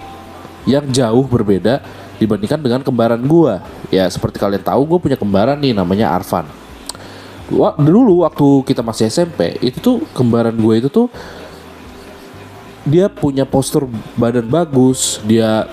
yang 0.63 0.88
jauh 0.93 1.25
berbeda 1.27 1.84
dibandingkan 2.21 2.62
dengan 2.62 2.86
kembaran 2.86 3.19
gue. 3.19 3.53
Ya 3.89 4.06
seperti 4.13 4.38
kalian 4.38 4.62
tahu, 4.62 4.86
gue 4.86 5.10
punya 5.10 5.17
kembaran 5.17 5.58
nih 5.58 5.73
namanya 5.73 6.13
Arvan 7.53 7.85
dulu 7.85 8.25
waktu 8.25 8.65
kita 8.65 8.81
masih 8.81 9.13
SMP 9.13 9.61
itu 9.61 9.77
tuh 9.77 9.97
kembaran 10.17 10.53
gue 10.57 10.73
itu 10.81 10.89
tuh 10.89 11.07
dia 12.83 13.07
punya 13.07 13.45
postur 13.45 13.87
badan 14.17 14.49
bagus 14.49 15.21
dia 15.23 15.69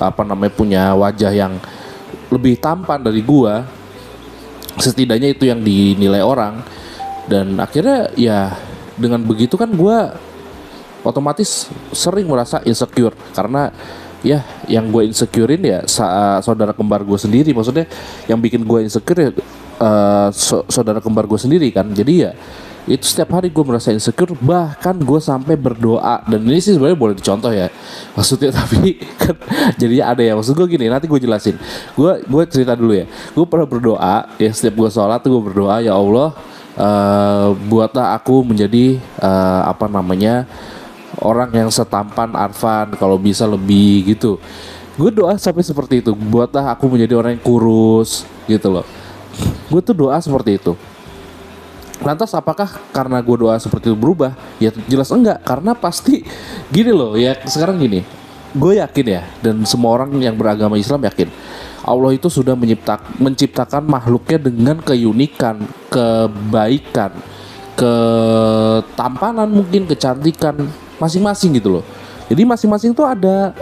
apa 0.00 0.24
namanya 0.24 0.52
punya 0.56 0.82
wajah 0.96 1.30
yang 1.30 1.60
lebih 2.32 2.56
tampan 2.56 3.04
dari 3.04 3.20
gue 3.20 3.54
setidaknya 4.80 5.36
itu 5.36 5.44
yang 5.44 5.60
dinilai 5.60 6.24
orang 6.24 6.64
dan 7.28 7.52
akhirnya 7.60 8.08
ya 8.16 8.56
dengan 8.96 9.20
begitu 9.20 9.60
kan 9.60 9.68
gue 9.70 9.98
otomatis 11.04 11.68
sering 11.92 12.26
merasa 12.26 12.64
insecure 12.64 13.14
karena 13.36 13.70
ya 14.20 14.44
yang 14.68 14.88
gue 14.88 15.08
insecurein 15.08 15.60
ya 15.60 15.84
saudara 16.40 16.72
kembar 16.72 17.04
gue 17.04 17.16
sendiri 17.16 17.52
maksudnya 17.52 17.88
yang 18.28 18.40
bikin 18.40 18.64
gue 18.64 18.88
insecure 18.88 19.20
ya 19.20 19.30
uh, 19.80 20.28
so 20.30 20.62
saudara 20.68 21.00
kembar 21.00 21.24
gue 21.24 21.40
sendiri 21.40 21.72
kan. 21.72 21.88
Jadi 21.90 22.28
ya 22.28 22.32
itu 22.88 23.04
setiap 23.04 23.36
hari 23.36 23.52
gue 23.52 23.64
merasa 23.64 23.92
insecure 23.92 24.32
bahkan 24.40 24.96
gue 24.96 25.20
sampai 25.20 25.56
berdoa. 25.56 26.24
Dan 26.28 26.44
ini 26.48 26.60
sih 26.60 26.76
sebenarnya 26.76 26.98
boleh 27.00 27.14
dicontoh 27.16 27.52
ya. 27.52 27.72
Maksudnya 28.14 28.52
tapi 28.60 29.00
kan 29.16 29.34
jadinya 29.80 30.12
ada 30.12 30.22
ya. 30.22 30.32
Maksud 30.36 30.54
gue 30.54 30.66
gini 30.68 30.86
nanti 30.92 31.08
gue 31.08 31.20
jelasin. 31.20 31.56
Gue 31.96 32.20
gue 32.24 32.42
cerita 32.46 32.76
dulu 32.76 32.92
ya. 32.94 33.08
Gue 33.32 33.44
pernah 33.48 33.66
berdoa 33.66 34.16
ya 34.36 34.50
setiap 34.52 34.76
gue 34.76 34.88
sholat 34.92 35.20
gue 35.24 35.42
berdoa 35.42 35.80
ya 35.80 35.96
Allah 35.96 36.36
uh, 36.76 37.48
buatlah 37.68 38.16
aku 38.16 38.44
menjadi 38.44 39.00
uh, 39.20 39.68
apa 39.68 39.88
namanya 39.88 40.48
orang 41.20 41.52
yang 41.52 41.68
setampan 41.68 42.32
Arfan 42.36 42.96
kalau 42.96 43.16
bisa 43.16 43.44
lebih 43.48 44.16
gitu. 44.16 44.40
Gue 44.96 45.08
doa 45.08 45.32
sampai 45.40 45.64
seperti 45.64 46.04
itu. 46.04 46.12
Buatlah 46.12 46.76
aku 46.76 46.88
menjadi 46.88 47.16
orang 47.16 47.36
yang 47.36 47.44
kurus 47.44 48.28
gitu 48.44 48.68
loh 48.68 48.99
gue 49.42 49.80
tuh 49.80 49.96
doa 49.96 50.16
seperti 50.18 50.58
itu. 50.58 50.74
Lantas 52.00 52.32
apakah 52.32 52.80
karena 52.96 53.20
gue 53.20 53.36
doa 53.36 53.60
seperti 53.60 53.92
itu 53.92 53.98
berubah? 53.98 54.32
Ya 54.56 54.72
jelas 54.88 55.12
enggak 55.12 55.44
Karena 55.44 55.76
pasti 55.76 56.24
gini 56.72 56.90
loh 56.96 57.12
ya 57.12 57.36
sekarang 57.44 57.76
gini. 57.76 58.00
Gue 58.50 58.80
yakin 58.80 59.06
ya 59.06 59.22
Dan 59.44 59.62
semua 59.68 60.00
orang 60.00 60.16
yang 60.18 60.34
beragama 60.34 60.80
Islam 60.80 61.04
yakin 61.06 61.28
Allah 61.80 62.12
itu 62.12 62.28
sudah 62.28 62.52
mencipta, 62.52 63.00
menciptakan 63.16 63.84
makhluknya 63.88 64.38
dengan 64.40 64.76
keunikan 64.80 65.64
Kebaikan 65.92 67.12
Ketampanan 67.76 69.48
mungkin 69.48 69.84
Kecantikan 69.84 70.56
Masing-masing 71.00 71.56
gitu 71.56 71.80
loh. 71.80 71.84
Jadi 72.28 72.44
masing-masing 72.44 72.92
tuh 72.92 73.08
ada 73.08 73.56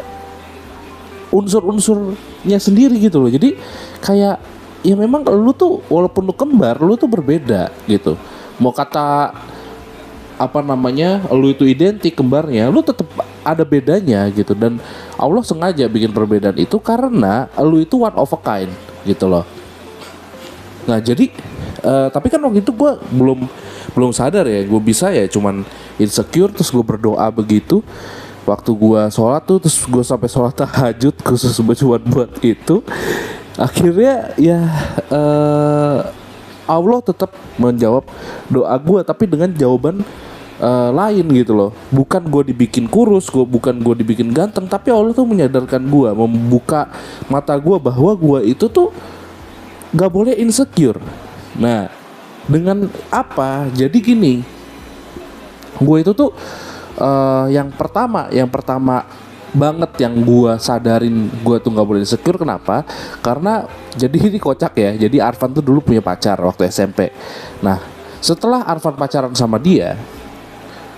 Unsur-unsurnya 1.29 2.59
sendiri 2.59 2.97
gitu 2.99 3.21
loh. 3.21 3.31
Jadi 3.31 3.55
kayak 4.01 4.58
ya 4.87 4.95
memang 4.95 5.27
lu 5.27 5.51
tuh 5.51 5.83
walaupun 5.91 6.23
lu 6.29 6.35
kembar 6.35 6.79
lu 6.79 6.95
tuh 6.95 7.11
berbeda 7.11 7.71
gitu. 7.91 8.15
Mau 8.59 8.71
kata 8.75 9.35
apa 10.39 10.61
namanya 10.63 11.27
lu 11.35 11.51
itu 11.51 11.67
identik 11.67 12.15
kembarnya 12.15 12.71
lu 12.71 12.83
tetap 12.83 13.07
ada 13.43 13.65
bedanya 13.67 14.27
gitu. 14.31 14.55
Dan 14.55 14.79
Allah 15.19 15.43
sengaja 15.43 15.87
bikin 15.91 16.15
perbedaan 16.15 16.59
itu 16.59 16.79
karena 16.79 17.51
lu 17.59 17.83
itu 17.83 17.99
one 17.99 18.15
of 18.15 18.31
a 18.31 18.39
kind 18.39 18.71
gitu 19.03 19.27
loh. 19.27 19.43
Nah 20.87 21.03
jadi 21.03 21.29
uh, 21.83 22.09
tapi 22.09 22.31
kan 22.31 22.41
waktu 22.41 22.63
itu 22.63 22.71
gue 22.73 22.93
belum 23.13 23.51
belum 23.93 24.11
sadar 24.15 24.47
ya 24.47 24.63
gue 24.63 24.81
bisa 24.83 25.11
ya 25.11 25.27
cuman 25.27 25.67
insecure 25.99 26.55
terus 26.55 26.71
gue 26.71 26.85
berdoa 26.87 27.27
begitu. 27.35 27.83
Waktu 28.49 28.73
gue 28.73 29.03
sholat 29.13 29.45
tuh 29.45 29.61
terus 29.61 29.77
gue 29.85 30.01
sampai 30.01 30.25
sholat 30.25 30.57
tahajud 30.57 31.13
khusus 31.21 31.53
buat 31.61 32.01
buat 32.01 32.33
itu 32.41 32.81
akhirnya 33.59 34.33
ya 34.39 34.61
uh, 35.11 36.07
Allah 36.69 37.01
tetap 37.03 37.35
menjawab 37.59 38.07
doa 38.47 38.77
gue 38.79 39.01
tapi 39.03 39.25
dengan 39.27 39.51
jawaban 39.51 40.05
uh, 40.63 40.91
lain 40.95 41.27
gitu 41.33 41.57
loh. 41.57 41.71
Bukan 41.91 42.29
gue 42.29 42.55
dibikin 42.55 42.87
kurus 42.87 43.27
gue 43.33 43.43
bukan 43.43 43.81
gue 43.81 43.95
dibikin 44.05 44.31
ganteng 44.31 44.71
tapi 44.71 44.95
Allah 44.95 45.11
tuh 45.11 45.27
menyadarkan 45.27 45.83
gue 45.83 46.09
membuka 46.15 46.93
mata 47.27 47.57
gue 47.59 47.77
bahwa 47.81 48.13
gue 48.15 48.55
itu 48.55 48.71
tuh 48.71 48.95
gak 49.97 50.13
boleh 50.13 50.39
insecure. 50.39 51.01
Nah 51.59 51.91
dengan 52.47 52.87
apa? 53.11 53.67
Jadi 53.75 53.99
gini 53.99 54.35
gue 55.79 55.97
itu 55.99 56.13
tuh 56.13 56.31
uh, 57.01 57.47
yang 57.49 57.73
pertama 57.73 58.29
yang 58.29 58.51
pertama 58.51 59.09
banget 59.55 59.91
yang 60.03 60.15
gua 60.25 60.61
sadarin 60.61 61.33
gua 61.41 61.57
tuh 61.63 61.73
nggak 61.73 61.87
boleh 61.89 62.03
insecure. 62.05 62.39
Kenapa? 62.41 62.85
Karena 63.25 63.65
jadi 63.97 64.17
ini 64.33 64.39
kocak 64.41 64.73
ya. 64.77 64.91
Jadi 64.97 65.23
Arfan 65.23 65.53
tuh 65.53 65.65
dulu 65.65 65.81
punya 65.81 66.01
pacar 66.05 66.39
waktu 66.41 66.69
SMP 66.69 67.11
nah 67.63 67.79
setelah 68.19 68.67
Arfan 68.67 68.99
pacaran 68.99 69.35
sama 69.35 69.63
dia 69.63 69.95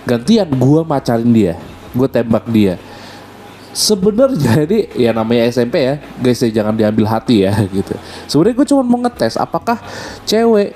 gantian 0.05 0.49
gue 0.49 0.81
macarin 0.85 1.31
dia. 1.31 1.53
Gue 1.91 2.07
tembak 2.07 2.47
dia. 2.49 2.79
Sebenarnya 3.71 4.61
ini 4.67 4.79
ya 4.95 5.11
namanya 5.15 5.47
SMP 5.47 5.75
ya. 5.83 5.95
Guys 6.19 6.41
ya 6.41 6.49
jangan 6.61 6.75
diambil 6.75 7.05
hati 7.07 7.45
ya 7.45 7.53
gitu. 7.77 7.93
Sebenarnya 8.27 8.55
gue 8.57 8.67
cuma 8.67 8.83
mau 8.83 8.99
ngetes 9.05 9.37
apakah 9.37 9.77
cewek 10.25 10.73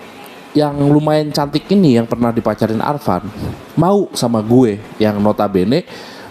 yang 0.55 0.71
lumayan 0.87 1.35
cantik 1.35 1.67
ini 1.67 1.99
yang 1.99 2.07
pernah 2.07 2.31
dipacarin 2.31 2.79
Arfan 2.79 3.27
mau 3.75 4.07
sama 4.15 4.39
gue 4.39 4.79
yang 5.03 5.19
notabene 5.19 5.83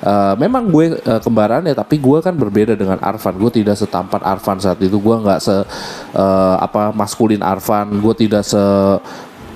Uh, 0.04 0.36
memang 0.36 0.68
gue 0.68 1.00
uh, 1.08 1.16
kembaran 1.16 1.64
ya 1.64 1.72
tapi 1.72 1.96
gue 1.96 2.20
kan 2.20 2.36
berbeda 2.36 2.76
dengan 2.76 3.00
Arfan. 3.00 3.40
Gue 3.40 3.48
tidak 3.48 3.80
setampan 3.80 4.20
Arfan 4.20 4.60
saat 4.60 4.76
itu. 4.84 5.00
Gue 5.00 5.16
nggak 5.16 5.40
se 5.40 5.56
uh, 5.56 5.64
apa 6.60 6.92
maskulin 6.92 7.40
Arfan. 7.40 7.88
Gue 8.04 8.12
tidak 8.12 8.44
se 8.44 8.60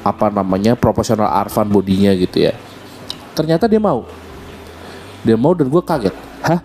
apa 0.00 0.32
namanya 0.32 0.72
proporsional 0.72 1.28
Arfan 1.28 1.68
bodinya 1.68 2.16
gitu 2.16 2.48
ya. 2.48 2.56
Ternyata 3.36 3.68
dia 3.68 3.76
mau. 3.76 4.08
Dia 5.20 5.36
mau 5.36 5.52
dan 5.52 5.68
gue 5.68 5.82
kaget. 5.84 6.16
Hah? 6.40 6.64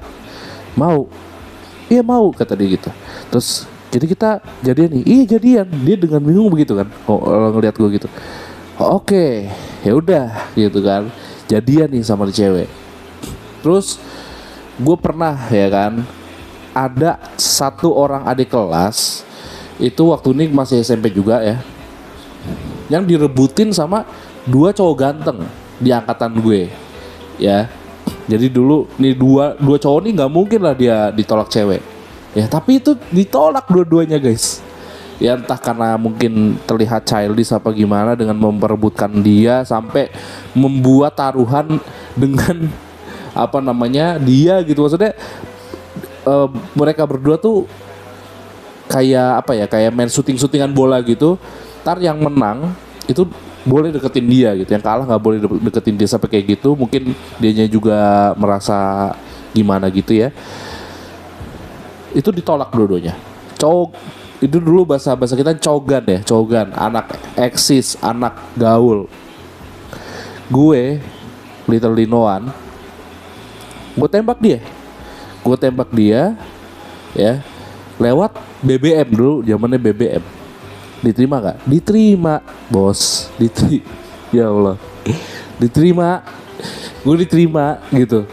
Mau? 0.80 1.12
Iya 1.92 2.08
mau 2.08 2.32
kata 2.32 2.56
dia 2.56 2.80
gitu. 2.80 2.88
Terus 3.36 3.68
jadi 3.92 4.06
kita 4.08 4.30
jadian 4.64 4.90
nih. 4.96 5.04
Iya 5.04 5.24
jadian. 5.36 5.68
Dia 5.84 5.96
dengan 6.00 6.24
bingung 6.24 6.48
begitu 6.48 6.80
kan. 6.80 6.88
Oh, 7.04 7.20
ngeliat 7.52 7.76
gue 7.76 8.00
gitu. 8.00 8.08
Oke 8.80 9.52
ya 9.84 9.92
udah 9.92 10.56
gitu 10.56 10.80
kan. 10.80 11.12
Jadian 11.52 11.92
nih 11.92 12.08
sama 12.08 12.32
cewek 12.32 12.83
terus 13.64 13.98
gue 14.76 14.98
pernah 15.00 15.34
ya 15.48 15.72
kan 15.72 16.04
ada 16.76 17.18
satu 17.40 17.96
orang 17.96 18.28
adik 18.28 18.52
kelas 18.52 19.24
itu 19.80 20.12
waktu 20.12 20.36
ini 20.36 20.44
masih 20.52 20.84
SMP 20.84 21.10
juga 21.10 21.40
ya 21.40 21.64
yang 22.92 23.08
direbutin 23.08 23.72
sama 23.72 24.04
dua 24.44 24.76
cowok 24.76 24.96
ganteng 25.00 25.40
di 25.80 25.90
angkatan 25.90 26.36
gue 26.44 26.68
ya 27.40 27.72
jadi 28.24 28.48
dulu 28.48 28.88
nih 28.96 29.14
dua 29.16 29.56
dua 29.60 29.78
cowok 29.80 30.00
nih 30.08 30.12
nggak 30.16 30.32
mungkin 30.32 30.60
lah 30.64 30.76
dia 30.76 31.12
ditolak 31.12 31.52
cewek. 31.52 31.82
Ya 32.34 32.48
tapi 32.48 32.80
itu 32.80 32.96
ditolak 33.12 33.68
dua-duanya 33.68 34.18
guys. 34.18 34.64
Ya 35.22 35.38
entah 35.38 35.60
karena 35.60 35.96
mungkin 36.00 36.58
terlihat 36.66 37.06
childish 37.06 37.54
apa 37.54 37.70
gimana 37.72 38.18
dengan 38.18 38.36
memperebutkan 38.40 39.12
dia 39.22 39.62
sampai 39.64 40.10
membuat 40.58 41.16
taruhan 41.16 41.78
dengan 42.18 42.68
apa 43.34 43.60
namanya 43.60 44.22
dia 44.22 44.62
gitu. 44.62 44.86
Maksudnya 44.86 45.18
uh, 46.26 46.48
mereka 46.78 47.04
berdua 47.04 47.36
tuh 47.36 47.66
kayak 48.88 49.44
apa 49.44 49.52
ya 49.58 49.66
kayak 49.66 49.92
main 49.92 50.10
syuting 50.10 50.38
syutingan 50.38 50.72
bola 50.72 51.02
gitu. 51.02 51.36
Tar 51.84 52.00
yang 52.00 52.22
menang 52.22 52.72
itu 53.10 53.28
boleh 53.68 53.92
deketin 53.92 54.28
dia 54.30 54.56
gitu. 54.56 54.70
Yang 54.72 54.84
kalah 54.86 55.06
nggak 55.10 55.24
boleh 55.24 55.38
deketin 55.42 55.98
dia 55.98 56.08
sampai 56.08 56.30
kayak 56.30 56.62
gitu. 56.62 56.78
Mungkin 56.78 57.12
dianya 57.42 57.68
juga 57.68 58.32
merasa 58.38 59.12
gimana 59.52 59.90
gitu 59.92 60.16
ya. 60.16 60.32
Itu 62.14 62.30
ditolak 62.30 62.72
dua-duanya. 62.72 63.18
Cowok 63.58 63.90
itu 64.44 64.60
dulu 64.60 64.84
bahasa 64.84 65.16
bahasa 65.16 65.34
kita 65.34 65.56
cogan 65.58 66.04
ya 66.06 66.20
cogan. 66.24 66.70
Anak 66.76 67.18
eksis 67.36 67.98
anak 68.00 68.38
gaul. 68.56 69.10
Gue 70.52 71.00
little 71.66 71.96
linoan 71.96 72.52
gue 73.94 74.10
tembak 74.10 74.40
dia 74.42 74.60
gue 75.44 75.58
tembak 75.60 75.90
dia 75.94 76.34
ya 77.14 77.42
lewat 78.02 78.36
BBM 78.66 79.10
dulu 79.14 79.34
zamannya 79.46 79.78
BBM 79.78 80.24
Diterima 81.04 81.36
gak? 81.44 81.58
Diterima, 81.68 82.40
bos. 82.72 83.28
Diterima. 83.36 83.86
Ya 84.34 84.50
Allah. 84.50 84.82
Diterima. 85.62 86.26
Gue 87.06 87.22
diterima 87.22 87.78
gitu. 87.94 88.26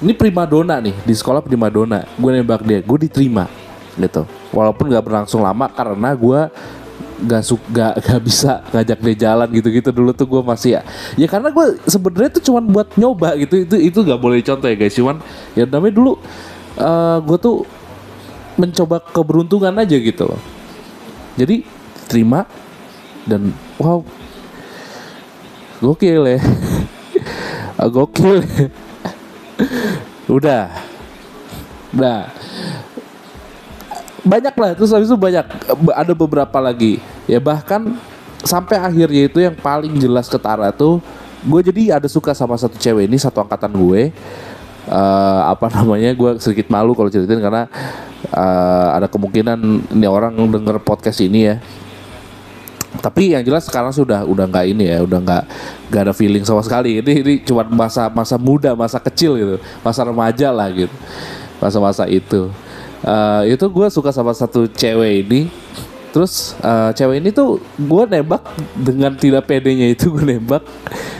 Ini 0.00 0.16
prima 0.16 0.48
dona 0.48 0.80
nih 0.80 0.96
di 1.04 1.12
sekolah 1.12 1.44
prima 1.44 1.68
dona. 1.68 2.08
Gue 2.16 2.32
nembak 2.32 2.64
dia, 2.64 2.80
gue 2.80 2.98
diterima 3.04 3.44
gitu. 4.00 4.24
Walaupun 4.56 4.88
gak 4.88 5.04
berlangsung 5.04 5.44
lama 5.44 5.68
karena 5.68 6.16
gue 6.16 6.40
gak 7.22 7.44
suka 7.46 7.94
gak, 7.94 8.20
bisa 8.22 8.64
ngajak 8.74 8.98
dia 8.98 9.16
jalan 9.28 9.48
gitu-gitu. 9.54 9.90
Dulu 9.94 10.10
tuh 10.10 10.26
gue 10.26 10.42
masih 10.42 10.80
ya 10.80 10.82
ya 11.14 11.26
karena 11.30 11.54
gue 11.54 11.78
sebenarnya 11.86 12.30
tuh 12.34 12.42
cuman 12.50 12.64
buat 12.70 12.88
nyoba 12.98 13.38
gitu. 13.38 13.62
Itu 13.62 13.76
itu 13.78 13.98
gak 14.02 14.20
boleh 14.20 14.42
contoh 14.42 14.66
ya 14.66 14.76
guys. 14.76 14.94
Cuman 14.94 15.22
ya 15.54 15.64
namanya 15.66 15.94
dulu 15.94 16.12
uh, 16.14 16.18
eh, 16.82 17.16
gue 17.22 17.38
tuh 17.38 17.56
mencoba 18.54 19.02
keberuntungan 19.02 19.74
aja 19.78 19.96
gitu 19.98 20.22
loh. 20.26 20.40
Jadi 21.34 21.66
terima 22.06 22.46
dan 23.26 23.54
wow. 23.78 24.02
Gokil 25.82 26.38
ya. 26.38 26.40
Gokil 27.94 28.40
ya. 28.42 28.66
udah. 30.36 30.64
Nah 31.94 32.26
banyak 34.24 34.54
lah 34.56 34.70
terus 34.72 34.90
habis 34.90 35.06
itu 35.06 35.18
banyak. 35.20 35.44
Ada 35.92 36.12
beberapa 36.16 36.58
lagi. 36.58 36.98
Ya 37.28 37.38
bahkan 37.38 37.94
sampai 38.44 38.80
akhirnya 38.80 39.28
itu 39.28 39.38
yang 39.40 39.56
paling 39.56 39.92
jelas 39.96 40.28
ketara 40.28 40.68
tuh 40.72 41.00
gue 41.44 41.60
jadi 41.60 42.00
ada 42.00 42.08
suka 42.08 42.32
sama 42.32 42.56
satu 42.56 42.80
cewek 42.80 43.04
ini 43.04 43.20
satu 43.20 43.44
angkatan 43.44 43.70
gue. 43.76 44.10
Uh, 44.84 45.40
apa 45.48 45.72
namanya 45.72 46.12
gue 46.12 46.36
sedikit 46.44 46.68
malu 46.68 46.92
kalau 46.92 47.08
ceritain 47.08 47.40
karena 47.40 47.64
uh, 48.36 48.88
ada 49.00 49.08
kemungkinan 49.08 49.56
ini 49.96 50.04
orang 50.08 50.36
denger 50.36 50.80
podcast 50.80 51.20
ini 51.24 51.52
ya. 51.52 51.56
Tapi 53.00 53.32
yang 53.36 53.44
jelas 53.44 53.64
sekarang 53.68 53.92
sudah 53.92 54.24
udah 54.24 54.44
nggak 54.48 54.66
ini 54.70 54.84
ya 54.88 55.02
udah 55.04 55.18
nggak 55.20 55.44
nggak 55.88 56.02
ada 56.04 56.14
feeling 56.16 56.44
sama 56.44 56.60
sekali. 56.64 57.00
Ini 57.00 57.12
ini 57.24 57.34
cuma 57.44 57.64
masa 57.64 58.12
masa 58.12 58.36
muda 58.40 58.72
masa 58.76 59.00
kecil 59.00 59.36
gitu 59.36 59.56
masa 59.80 60.04
remaja 60.04 60.48
lah 60.52 60.68
gitu. 60.72 60.96
Masa-masa 61.60 62.04
itu 62.04 62.52
uh, 63.04 63.42
itu 63.46 63.64
gue 63.68 63.86
suka 63.92 64.10
sama 64.10 64.32
satu 64.32 64.66
cewek 64.66 65.28
ini. 65.28 65.40
Terus 66.14 66.54
uh, 66.62 66.94
cewek 66.94 67.26
ini 67.26 67.34
tuh 67.34 67.58
gue 67.74 68.02
nembak 68.06 68.46
dengan 68.78 69.10
tidak 69.18 69.50
pedenya 69.50 69.92
itu 69.92 70.08
gue 70.14 70.24
nembak. 70.24 70.62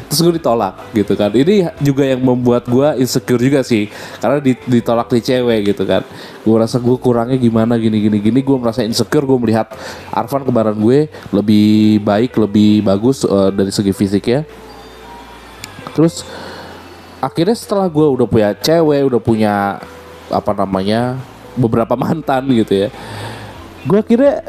Terus 0.07 0.20
gue 0.23 0.35
ditolak 0.38 0.79
gitu 0.94 1.18
kan. 1.18 1.35
Ini 1.35 1.75
juga 1.83 2.07
yang 2.07 2.23
membuat 2.23 2.70
gue 2.70 3.03
insecure 3.03 3.42
juga 3.42 3.66
sih. 3.66 3.90
Karena 4.23 4.38
ditolak 4.70 5.11
di 5.11 5.20
cewek 5.20 5.75
gitu 5.75 5.83
kan. 5.83 6.07
Gue 6.47 6.57
rasa 6.57 6.79
gue 6.79 6.97
kurangnya 6.97 7.35
gimana 7.37 7.75
gini 7.75 7.99
gini 8.01 8.23
gini. 8.23 8.38
Gue 8.40 8.55
merasa 8.55 8.87
insecure 8.87 9.27
gue 9.27 9.38
melihat 9.42 9.75
Arfan 10.14 10.47
kembaran 10.47 10.79
gue 10.79 11.11
lebih 11.35 11.99
baik 12.07 12.38
lebih 12.38 12.87
bagus 12.87 13.27
uh, 13.27 13.51
dari 13.51 13.75
segi 13.75 13.90
fisik 13.90 14.31
ya 14.31 14.42
terus 15.94 16.27
akhirnya 17.23 17.57
setelah 17.57 17.87
gue 17.87 18.05
udah 18.05 18.27
punya 18.27 18.51
cewek 18.59 19.07
udah 19.07 19.20
punya 19.23 19.55
apa 20.29 20.53
namanya 20.53 21.16
beberapa 21.55 21.95
mantan 21.95 22.47
gitu 22.51 22.87
ya. 22.87 22.88
Gue 23.85 23.99
akhirnya 24.01 24.43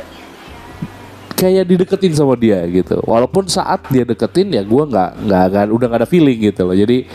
kayak 1.36 1.66
dideketin 1.68 2.16
sama 2.16 2.34
dia 2.40 2.64
gitu. 2.72 2.98
Walaupun 3.04 3.46
saat 3.52 3.84
dia 3.92 4.08
deketin 4.08 4.56
ya 4.56 4.64
gue 4.64 4.84
nggak 4.88 5.10
nggak 5.28 5.68
udah 5.70 5.88
nggak 5.92 6.02
ada 6.06 6.10
feeling 6.10 6.40
gitu 6.40 6.66
loh. 6.66 6.76
Jadi 6.76 7.06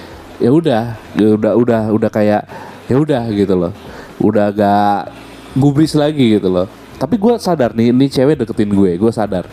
ya 0.41 0.51
udah 0.53 0.83
ya 1.17 1.29
udah 1.37 1.53
udah 1.57 1.81
udah 1.93 2.11
kayak 2.13 2.43
ya 2.87 2.97
udah 3.01 3.23
gitu 3.33 3.55
loh. 3.57 3.73
Udah 4.21 4.53
agak 4.53 5.11
gubris 5.57 5.97
lagi 5.97 6.39
gitu 6.39 6.53
loh. 6.53 6.69
Tapi 7.01 7.17
gue 7.17 7.33
sadar 7.41 7.73
nih 7.73 7.97
ini 7.97 8.13
cewek 8.13 8.45
deketin 8.45 8.71
gue 8.71 9.01
gue 9.01 9.13
sadar. 9.13 9.49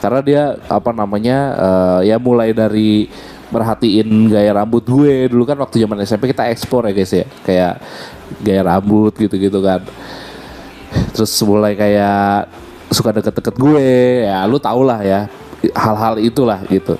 Karena 0.00 0.20
dia 0.24 0.42
apa 0.64 0.96
namanya 0.96 1.38
uh, 1.52 2.00
ya 2.00 2.16
mulai 2.16 2.56
dari 2.56 3.04
merhatiin 3.52 4.32
gaya 4.32 4.56
rambut 4.56 4.82
gue. 4.88 5.28
Dulu 5.28 5.44
kan 5.44 5.60
waktu 5.60 5.84
zaman 5.84 6.00
SMP 6.02 6.32
kita 6.32 6.48
ekspor 6.48 6.88
ya 6.88 6.92
guys 6.96 7.12
ya. 7.12 7.28
Kayak 7.44 7.84
gaya 8.42 8.62
rambut 8.66 9.14
gitu 9.16 9.34
gitu 9.36 9.58
kan. 9.62 9.82
Terus 11.12 11.32
mulai 11.44 11.76
kayak 11.76 12.50
suka 12.92 13.10
deket-deket 13.10 13.54
gue 13.58 13.88
ya 14.24 14.46
lu 14.46 14.62
tau 14.62 14.80
lah 14.86 15.02
ya 15.02 15.26
hal-hal 15.74 16.20
itulah 16.22 16.62
gitu. 16.70 16.94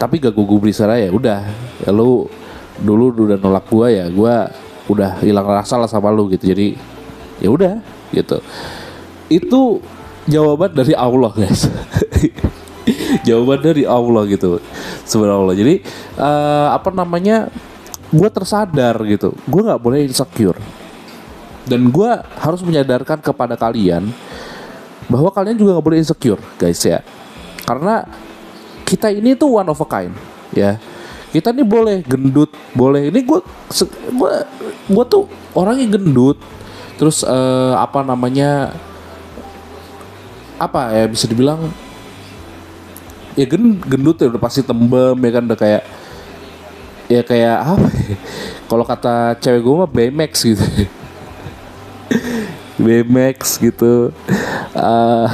Tapi 0.00 0.16
gak 0.16 0.32
gue 0.32 0.46
gubris 0.46 0.80
ya 0.80 1.10
udah. 1.12 1.40
Ya 1.84 1.90
lu 1.92 2.28
dulu 2.80 3.12
udah 3.12 3.36
nolak 3.36 3.68
gue 3.68 3.88
ya 3.92 4.04
gue 4.08 4.34
udah 4.90 5.20
hilang 5.20 5.46
rasa 5.46 5.76
lah 5.76 5.88
sama 5.88 6.08
lu 6.12 6.28
gitu. 6.32 6.48
Jadi 6.50 6.76
ya 7.40 7.48
udah 7.52 7.80
gitu. 8.12 8.40
Itu 9.30 9.80
jawaban 10.26 10.72
dari 10.74 10.94
Allah 10.96 11.32
guys. 11.32 11.68
Jawaban 13.26 13.60
dari 13.60 13.84
Allah 13.84 14.22
gitu 14.26 14.58
Allah 15.12 15.54
jadi 15.54 15.84
uh, 16.16 16.74
apa 16.74 16.90
namanya 16.90 17.52
gue 18.10 18.28
tersadar 18.30 18.98
gitu. 19.06 19.34
Gue 19.46 19.62
nggak 19.62 19.80
boleh 19.80 20.06
insecure. 20.06 20.58
Dan 21.66 21.86
gue 21.88 22.10
harus 22.42 22.60
menyadarkan 22.66 23.22
kepada 23.22 23.54
kalian 23.54 24.10
bahwa 25.06 25.30
kalian 25.30 25.58
juga 25.58 25.78
nggak 25.78 25.86
boleh 25.86 26.00
insecure 26.02 26.42
guys 26.58 26.82
ya. 26.82 27.02
Karena 27.62 28.02
kita 28.82 29.14
ini 29.14 29.38
tuh 29.38 29.62
one 29.62 29.70
of 29.70 29.78
a 29.78 29.86
kind 29.86 30.14
ya. 30.50 30.78
Kita 31.30 31.54
ini 31.54 31.62
boleh 31.62 32.02
gendut 32.02 32.50
boleh 32.74 33.06
ini 33.06 33.22
gue 33.22 33.38
gue 34.10 34.32
gue 34.90 35.04
tuh 35.06 35.30
orangnya 35.54 35.94
gendut. 35.94 36.38
Terus 36.98 37.22
uh, 37.22 37.78
apa 37.78 38.02
namanya 38.02 38.74
apa 40.60 40.92
ya 40.92 41.08
bisa 41.08 41.24
dibilang 41.24 41.72
ya 43.32 43.48
gen, 43.48 43.80
gendut 43.80 44.20
ya 44.20 44.28
udah 44.28 44.42
pasti 44.42 44.60
tembem 44.60 45.16
ya 45.16 45.30
kan 45.32 45.42
udah 45.48 45.58
kayak 45.58 45.82
ya 47.10 47.22
kayak 47.26 47.56
apa 47.74 47.88
ya? 47.90 48.16
kalau 48.70 48.84
kata 48.86 49.34
cewek 49.42 49.60
gue 49.66 49.74
mah 49.74 49.90
BMX 49.90 50.32
gitu. 50.46 50.64
BMX 52.80 53.58
gitu. 53.58 54.14
Uh, 54.72 55.26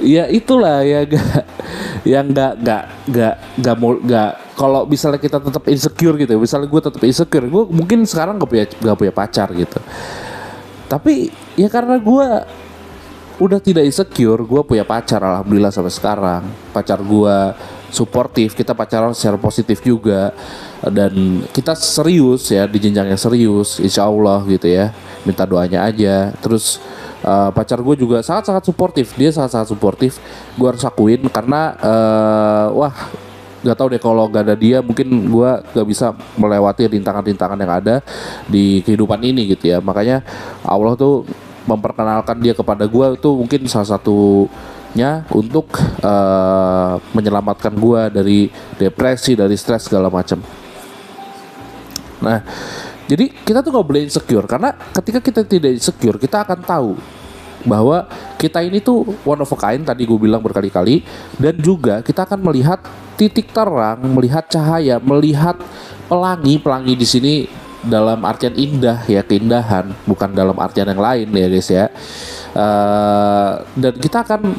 ya 0.00 0.30
itulah 0.30 0.86
ya 0.86 1.04
gak 1.04 1.44
yang 2.06 2.32
nggak 2.32 2.52
nggak 2.62 2.82
nggak 3.10 3.34
nggak 3.58 3.76
mau 3.76 3.92
nggak. 3.98 4.32
Kalau 4.54 4.84
misalnya 4.86 5.18
kita 5.18 5.40
tetap 5.40 5.64
insecure 5.72 6.16
gitu 6.20 6.36
misalnya 6.36 6.68
gue 6.68 6.80
tetap 6.84 7.02
insecure 7.02 7.48
gue 7.48 7.62
mungkin 7.72 8.04
sekarang 8.04 8.36
gak 8.38 8.48
punya 8.48 8.64
gak 8.70 8.96
punya 8.96 9.12
pacar 9.12 9.48
gitu. 9.52 9.80
Tapi 10.86 11.28
ya 11.58 11.68
karena 11.68 11.98
gue 11.98 12.26
udah 13.40 13.60
tidak 13.60 13.88
insecure 13.88 14.44
gue 14.44 14.62
punya 14.64 14.84
pacar 14.86 15.20
alhamdulillah 15.20 15.74
sampai 15.74 15.92
sekarang. 15.92 16.42
Pacar 16.72 17.00
gue 17.02 17.36
suportif 17.90 18.54
kita 18.56 18.72
pacaran 18.72 19.12
secara 19.12 19.36
positif 19.36 19.82
juga. 19.84 20.32
Dan 20.80 21.44
kita 21.52 21.76
serius 21.76 22.48
ya 22.48 22.64
di 22.64 22.80
jenjang 22.80 23.12
yang 23.12 23.20
serius 23.20 23.76
insya 23.82 24.08
Allah 24.08 24.40
gitu 24.48 24.64
ya. 24.66 24.94
Minta 25.28 25.44
doanya 25.44 25.84
aja. 25.84 26.32
Terus 26.40 26.80
uh, 27.20 27.52
pacar 27.52 27.78
gue 27.84 27.96
juga 28.00 28.24
sangat-sangat 28.24 28.64
suportif. 28.64 29.12
Dia 29.14 29.30
sangat-sangat 29.34 29.68
suportif. 29.68 30.16
Gue 30.56 30.72
harus 30.72 30.82
akuin 30.86 31.26
karena 31.28 31.76
uh, 31.78 32.66
wah 32.72 32.94
nggak 33.60 33.76
tahu 33.76 33.88
deh 33.92 34.00
kalau 34.00 34.24
gak 34.32 34.48
ada 34.48 34.56
dia 34.56 34.80
mungkin 34.80 35.28
gue 35.28 35.50
gak 35.76 35.84
bisa 35.84 36.16
melewati 36.40 36.88
rintangan-rintangan 36.96 37.60
yang 37.60 37.72
ada 37.76 38.00
di 38.48 38.80
kehidupan 38.80 39.20
ini 39.20 39.52
gitu 39.52 39.68
ya. 39.68 39.84
Makanya 39.84 40.24
Allah 40.64 40.96
tuh 40.96 41.28
memperkenalkan 41.68 42.40
dia 42.40 42.56
kepada 42.56 42.88
gue 42.88 43.06
itu 43.20 43.30
mungkin 43.36 43.68
salah 43.68 44.00
satunya 44.90 45.22
untuk 45.30 45.70
uh, 46.02 46.98
menyelamatkan 47.14 47.70
gue 47.78 48.02
dari 48.10 48.40
depresi 48.74 49.38
dari 49.38 49.54
stres 49.54 49.86
segala 49.86 50.10
macam 50.10 50.42
nah 52.20 52.42
jadi 53.06 53.30
kita 53.30 53.62
tuh 53.62 53.70
gak 53.70 53.86
boleh 53.86 54.02
insecure 54.10 54.50
karena 54.50 54.74
ketika 54.74 55.22
kita 55.22 55.40
tidak 55.46 55.78
insecure 55.78 56.18
kita 56.18 56.42
akan 56.42 56.58
tahu 56.66 56.90
bahwa 57.62 58.08
kita 58.34 58.66
ini 58.66 58.82
tuh 58.82 59.06
one 59.22 59.38
of 59.38 59.52
a 59.52 59.58
kind 59.58 59.86
tadi 59.86 60.02
gue 60.08 60.18
bilang 60.18 60.42
berkali-kali 60.42 61.06
dan 61.38 61.54
juga 61.60 62.02
kita 62.02 62.24
akan 62.24 62.40
melihat 62.40 62.80
titik 63.20 63.52
terang, 63.52 64.00
melihat 64.16 64.48
cahaya, 64.48 64.96
melihat 64.96 65.60
pelangi, 66.08 66.56
pelangi 66.56 66.96
di 66.96 67.04
sini 67.04 67.34
dalam 67.84 68.24
artian 68.24 68.56
indah 68.56 69.04
ya 69.04 69.20
keindahan, 69.20 69.92
bukan 70.08 70.32
dalam 70.32 70.56
artian 70.56 70.88
yang 70.88 71.04
lain 71.04 71.28
ya 71.28 71.46
guys 71.52 71.68
ya. 71.68 71.86
Uh, 72.56 73.60
dan 73.76 73.92
kita 74.00 74.24
akan 74.24 74.56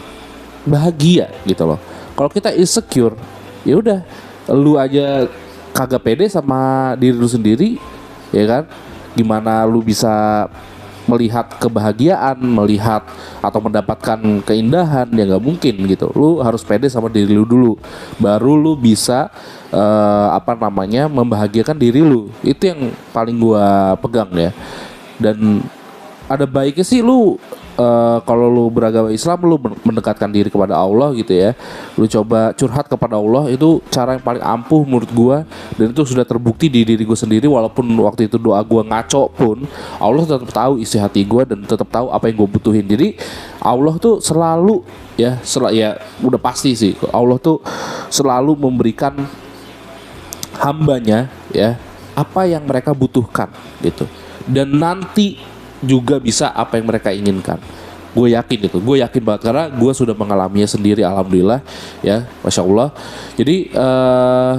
bahagia 0.67 1.33
gitu 1.47 1.65
loh. 1.65 1.79
Kalau 2.13 2.29
kita 2.29 2.53
insecure, 2.53 3.17
ya 3.65 3.77
udah, 3.79 3.99
lu 4.51 4.77
aja 4.77 5.25
kagak 5.71 6.03
pede 6.03 6.25
sama 6.27 6.93
diri 6.99 7.15
lu 7.15 7.25
sendiri, 7.25 7.79
ya 8.29 8.43
kan 8.45 8.63
gimana 9.15 9.65
lu 9.65 9.81
bisa 9.81 10.45
melihat 11.09 11.49
kebahagiaan, 11.57 12.37
melihat 12.39 13.01
atau 13.41 13.59
mendapatkan 13.59 14.21
keindahan 14.45 15.09
ya 15.09 15.23
nggak 15.33 15.43
mungkin 15.43 15.75
gitu. 15.89 16.13
Lu 16.13 16.39
harus 16.45 16.61
pede 16.61 16.87
sama 16.87 17.09
diri 17.09 17.33
lu 17.33 17.43
dulu, 17.43 17.73
baru 18.21 18.53
lu 18.53 18.77
bisa 18.77 19.33
uh, 19.73 20.29
apa 20.31 20.53
namanya 20.53 21.09
membahagiakan 21.09 21.75
diri 21.75 22.05
lu. 22.05 22.29
Itu 22.45 22.69
yang 22.69 22.93
paling 23.11 23.35
gua 23.41 23.97
pegang 23.97 24.29
ya. 24.37 24.51
Dan 25.17 25.65
ada 26.29 26.45
baiknya 26.45 26.85
sih 26.85 27.01
lu 27.01 27.35
uh, 27.81 28.17
kalau 28.21 28.47
lu 28.47 28.65
beragama 28.69 29.09
Islam 29.09 29.41
lu 29.49 29.57
mendekatkan 29.81 30.29
diri 30.29 30.53
kepada 30.53 30.77
Allah 30.77 31.11
gitu 31.17 31.33
ya. 31.33 31.57
Lu 31.97 32.05
coba 32.05 32.53
curhat 32.53 32.85
kepada 32.85 33.17
Allah 33.17 33.49
itu 33.49 33.81
cara 33.89 34.13
yang 34.13 34.23
paling 34.23 34.43
ampuh 34.45 34.85
menurut 34.85 35.09
gua. 35.11 35.37
Dan 35.75 35.91
itu 35.91 36.05
sudah 36.05 36.23
terbukti 36.23 36.69
di 36.69 36.85
diri 36.85 37.01
gue 37.01 37.17
sendiri 37.17 37.49
walaupun 37.49 37.89
waktu 38.05 38.29
itu 38.29 38.37
doa 38.37 38.61
gua 38.61 38.85
ngaco 38.85 39.33
pun 39.33 39.65
Allah 39.97 40.23
tetap 40.23 40.49
tahu 40.53 40.77
isi 40.77 41.01
hati 41.01 41.25
gua 41.25 41.43
dan 41.43 41.65
tetap 41.65 41.89
tahu 41.89 42.13
apa 42.13 42.29
yang 42.29 42.45
gue 42.45 42.49
butuhin. 42.61 42.85
Jadi 42.85 43.17
Allah 43.61 43.97
tuh 43.97 44.21
selalu 44.21 44.85
ya 45.17 45.41
sel 45.41 45.69
ya 45.73 45.97
udah 46.23 46.39
pasti 46.41 46.73
sih 46.73 46.93
Allah 47.13 47.37
tuh 47.37 47.61
selalu 48.09 48.57
memberikan 48.57 49.13
hambanya 50.61 51.29
ya 51.53 51.77
apa 52.13 52.45
yang 52.45 52.63
mereka 52.67 52.93
butuhkan 52.93 53.49
gitu. 53.81 54.05
Dan 54.49 54.81
nanti 54.81 55.37
juga 55.81 56.21
bisa 56.21 56.53
apa 56.53 56.77
yang 56.77 56.87
mereka 56.87 57.09
inginkan. 57.11 57.57
Gue 58.11 58.35
yakin 58.35 58.67
itu. 58.67 58.77
Gue 58.81 59.01
yakin 59.01 59.21
banget 59.23 59.41
karena 59.49 59.65
gue 59.71 59.91
sudah 59.95 60.15
mengalaminya 60.15 60.67
sendiri 60.67 61.01
alhamdulillah 61.01 61.63
ya 62.05 62.27
masya 62.45 62.61
allah. 62.63 62.89
Jadi 63.35 63.71
uh, 63.73 64.55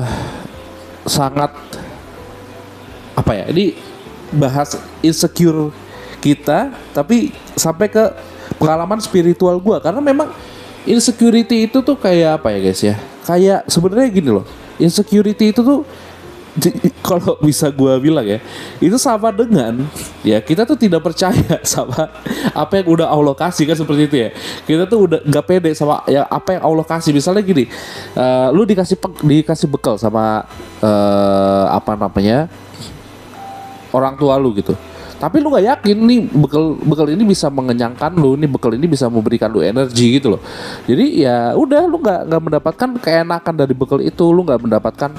sangat 1.06 1.52
apa 3.12 3.32
ya 3.36 3.44
ini 3.52 3.76
bahas 4.32 4.80
insecure 5.04 5.68
kita 6.24 6.72
tapi 6.96 7.34
sampai 7.58 7.92
ke 7.92 8.04
pengalaman 8.56 8.96
spiritual 9.04 9.60
gue 9.60 9.76
karena 9.84 10.00
memang 10.00 10.32
insecurity 10.88 11.68
itu 11.68 11.84
tuh 11.84 11.98
kayak 11.98 12.40
apa 12.40 12.56
ya 12.56 12.58
guys 12.58 12.80
ya? 12.80 12.96
Kayak 13.22 13.68
sebenarnya 13.68 14.08
gini 14.10 14.30
loh 14.32 14.46
insecurity 14.80 15.54
itu 15.54 15.60
tuh 15.60 15.86
kalau 17.08 17.40
bisa 17.40 17.72
gue 17.72 17.92
bilang 17.96 18.28
ya 18.28 18.36
itu 18.76 18.96
sama 19.00 19.32
dengan 19.32 19.88
ya 20.20 20.36
kita 20.36 20.68
tuh 20.68 20.76
tidak 20.76 21.00
percaya 21.00 21.56
sama 21.64 22.12
apa 22.52 22.72
yang 22.76 22.86
udah 22.92 23.08
Allah 23.08 23.32
kasih 23.32 23.64
kan 23.64 23.76
seperti 23.76 24.02
itu 24.08 24.16
ya. 24.28 24.30
Kita 24.68 24.84
tuh 24.84 25.08
udah 25.08 25.20
nggak 25.24 25.44
pede 25.48 25.70
sama 25.72 26.04
ya 26.04 26.28
apa 26.28 26.60
yang 26.60 26.62
Allah 26.68 26.84
kasih. 26.84 27.16
Misalnya 27.16 27.40
gini 27.40 27.64
uh, 28.12 28.52
lu 28.52 28.68
dikasih 28.68 29.00
dikasih 29.24 29.68
bekal 29.72 29.96
sama 29.96 30.44
uh, 30.84 31.66
apa 31.72 31.96
namanya 31.96 32.52
orang 33.92 34.16
tua 34.20 34.36
lu 34.36 34.52
gitu 34.52 34.76
tapi 35.22 35.38
lu 35.38 35.54
nggak 35.54 35.66
yakin 35.70 35.98
nih 36.02 36.20
bekal 36.34 36.74
bekal 36.82 37.06
ini 37.06 37.22
bisa 37.22 37.46
mengenyangkan 37.46 38.10
lu 38.18 38.34
nih 38.34 38.50
bekal 38.50 38.74
ini 38.74 38.90
bisa 38.90 39.06
memberikan 39.06 39.54
lu 39.54 39.62
energi 39.62 40.18
gitu 40.18 40.34
loh. 40.34 40.42
Jadi 40.82 41.22
ya 41.22 41.54
udah 41.54 41.86
lu 41.86 42.02
nggak 42.02 42.20
nggak 42.26 42.42
mendapatkan 42.42 42.88
keenakan 42.98 43.54
dari 43.54 43.70
bekal 43.70 44.02
itu. 44.02 44.34
Lu 44.34 44.42
nggak 44.42 44.66
mendapatkan 44.66 45.14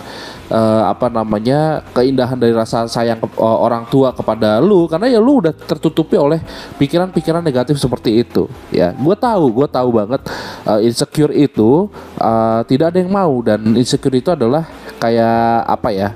uh, 0.51 0.91
apa 0.91 1.07
namanya 1.07 1.87
keindahan 1.95 2.35
dari 2.35 2.51
rasa 2.51 2.83
sayang 2.83 3.23
ke, 3.23 3.31
uh, 3.39 3.63
orang 3.63 3.87
tua 3.87 4.11
kepada 4.11 4.59
lu. 4.59 4.91
Karena 4.91 5.07
ya 5.07 5.23
lu 5.23 5.39
udah 5.39 5.55
tertutupi 5.55 6.19
oleh 6.19 6.43
pikiran-pikiran 6.83 7.39
negatif 7.39 7.79
seperti 7.79 8.27
itu. 8.27 8.51
Ya 8.75 8.91
gue 8.91 9.15
tahu 9.15 9.55
gue 9.55 9.67
tahu 9.71 10.03
banget 10.03 10.19
uh, 10.67 10.83
insecure 10.83 11.31
itu 11.31 11.87
uh, 12.19 12.59
tidak 12.67 12.91
ada 12.91 12.99
yang 12.99 13.07
mau. 13.07 13.39
Dan 13.39 13.71
insecure 13.79 14.19
itu 14.19 14.35
adalah 14.35 14.67
kayak 14.99 15.63
apa 15.63 15.89
ya 15.95 16.09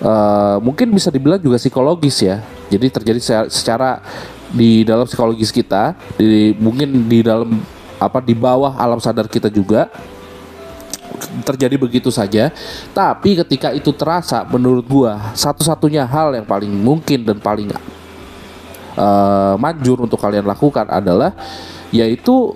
uh, 0.00 0.56
mungkin 0.64 0.90
bisa 0.92 1.12
dibilang 1.12 1.40
juga 1.40 1.60
psikologis 1.60 2.24
ya 2.24 2.40
jadi 2.72 2.86
terjadi 2.88 3.48
secara 3.48 4.00
di 4.54 4.86
dalam 4.86 5.04
psikologis 5.04 5.50
kita, 5.50 5.98
di 6.14 6.54
mungkin 6.56 7.10
di 7.10 7.20
dalam 7.20 7.58
apa 7.98 8.22
di 8.22 8.34
bawah 8.36 8.78
alam 8.78 9.02
sadar 9.02 9.26
kita 9.26 9.50
juga 9.50 9.90
terjadi 11.42 11.74
begitu 11.74 12.08
saja. 12.14 12.54
Tapi 12.94 13.42
ketika 13.44 13.74
itu 13.74 13.90
terasa, 13.90 14.46
menurut 14.46 14.86
gua 14.86 15.34
satu-satunya 15.34 16.06
hal 16.06 16.34
yang 16.38 16.46
paling 16.46 16.70
mungkin 16.70 17.26
dan 17.26 17.38
paling 17.42 17.74
uh, 18.94 19.54
manjur 19.58 20.02
untuk 20.02 20.18
kalian 20.18 20.46
lakukan 20.46 20.86
adalah 20.86 21.34
yaitu 21.94 22.54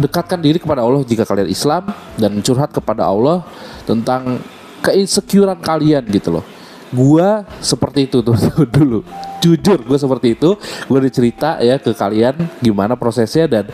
dekatkan 0.00 0.40
diri 0.40 0.56
kepada 0.56 0.80
Allah 0.80 1.04
jika 1.04 1.28
kalian 1.28 1.52
Islam 1.52 1.92
dan 2.16 2.40
curhat 2.40 2.72
kepada 2.72 3.04
Allah 3.04 3.44
tentang 3.84 4.40
keinsecurean 4.80 5.60
kalian 5.60 6.00
gitu 6.08 6.40
loh 6.40 6.44
gua 6.92 7.48
seperti 7.64 8.06
itu 8.06 8.20
tuh 8.20 8.36
dulu. 8.76 9.00
Jujur 9.42 9.82
gue 9.82 9.98
seperti 9.98 10.38
itu. 10.38 10.54
Gue 10.86 10.98
dicerita 11.02 11.58
ya 11.58 11.80
ke 11.80 11.90
kalian 11.90 12.46
gimana 12.62 12.94
prosesnya 12.94 13.50
dan 13.50 13.64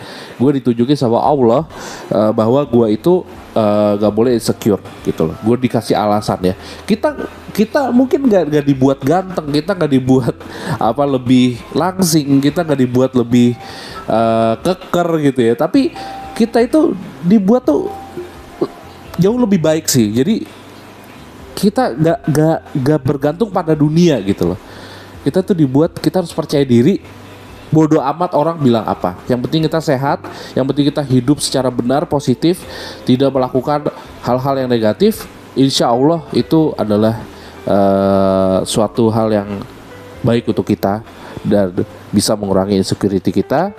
gue 0.40 0.50
ditunjukin 0.62 0.96
sama 0.96 1.20
Allah 1.20 1.68
uh, 2.09 2.33
bahwa 2.33 2.64
gue 2.64 2.96
itu 2.96 3.26
uh, 3.52 3.92
gak 4.00 4.14
boleh 4.14 4.38
insecure 4.38 4.81
gitu 5.04 5.28
loh. 5.28 5.37
Gue 5.44 5.61
dikasih 5.61 5.92
alasan 5.92 6.40
ya. 6.40 6.54
Kita 6.88 7.12
kita 7.52 7.92
mungkin 7.92 8.31
gak, 8.31 8.48
gak 8.48 8.64
dibuat 8.64 8.98
ganteng 9.04 9.50
kita 9.52 9.76
gak 9.76 9.92
dibuat 9.92 10.35
apa 10.81 11.04
lebih 11.04 11.61
langsing 11.76 12.40
kita 12.40 12.64
gak 12.64 12.81
dibuat 12.81 13.12
lebih 13.12 13.52
uh, 14.09 14.57
keker 14.62 15.09
gitu 15.20 15.40
ya. 15.52 15.54
Tapi 15.59 15.92
kita 16.33 16.64
itu 16.64 16.96
dibuat 17.20 17.66
tuh 17.66 17.92
jauh 19.18 19.37
lebih 19.37 19.61
baik 19.61 19.90
sih. 19.90 20.14
Jadi 20.14 20.46
kita 21.58 21.90
gak, 21.90 22.18
gak, 22.30 22.58
gak 22.70 23.00
bergantung 23.02 23.50
pada 23.50 23.74
dunia 23.74 24.22
gitu 24.22 24.54
loh. 24.54 24.60
Kita 25.26 25.42
tuh 25.42 25.58
dibuat 25.58 25.98
kita 25.98 26.22
harus 26.22 26.30
percaya 26.30 26.62
diri 26.62 27.02
bodoh 27.74 27.98
amat 28.00 28.32
orang 28.38 28.56
bilang 28.62 28.86
apa. 28.86 29.18
Yang 29.26 29.50
penting 29.50 29.60
kita 29.66 29.82
sehat 29.82 30.22
yang 30.54 30.64
penting 30.70 30.86
kita 30.86 31.02
hidup 31.02 31.42
secara 31.42 31.68
benar 31.68 32.06
positif 32.06 32.62
tidak 33.02 33.34
melakukan 33.34 33.90
hal-hal 34.22 34.54
yang 34.54 34.70
negatif 34.70 35.26
insya 35.58 35.90
Allah 35.90 36.22
itu 36.30 36.70
adalah 36.78 37.18
uh, 37.66 38.62
suatu 38.62 39.10
hal 39.10 39.28
yang 39.34 39.50
baik 40.22 40.46
untuk 40.46 40.64
kita 40.64 41.02
dan 41.42 41.74
bisa 42.14 42.38
mengurangi 42.38 42.78
insecurity 42.78 43.34
kita 43.34 43.74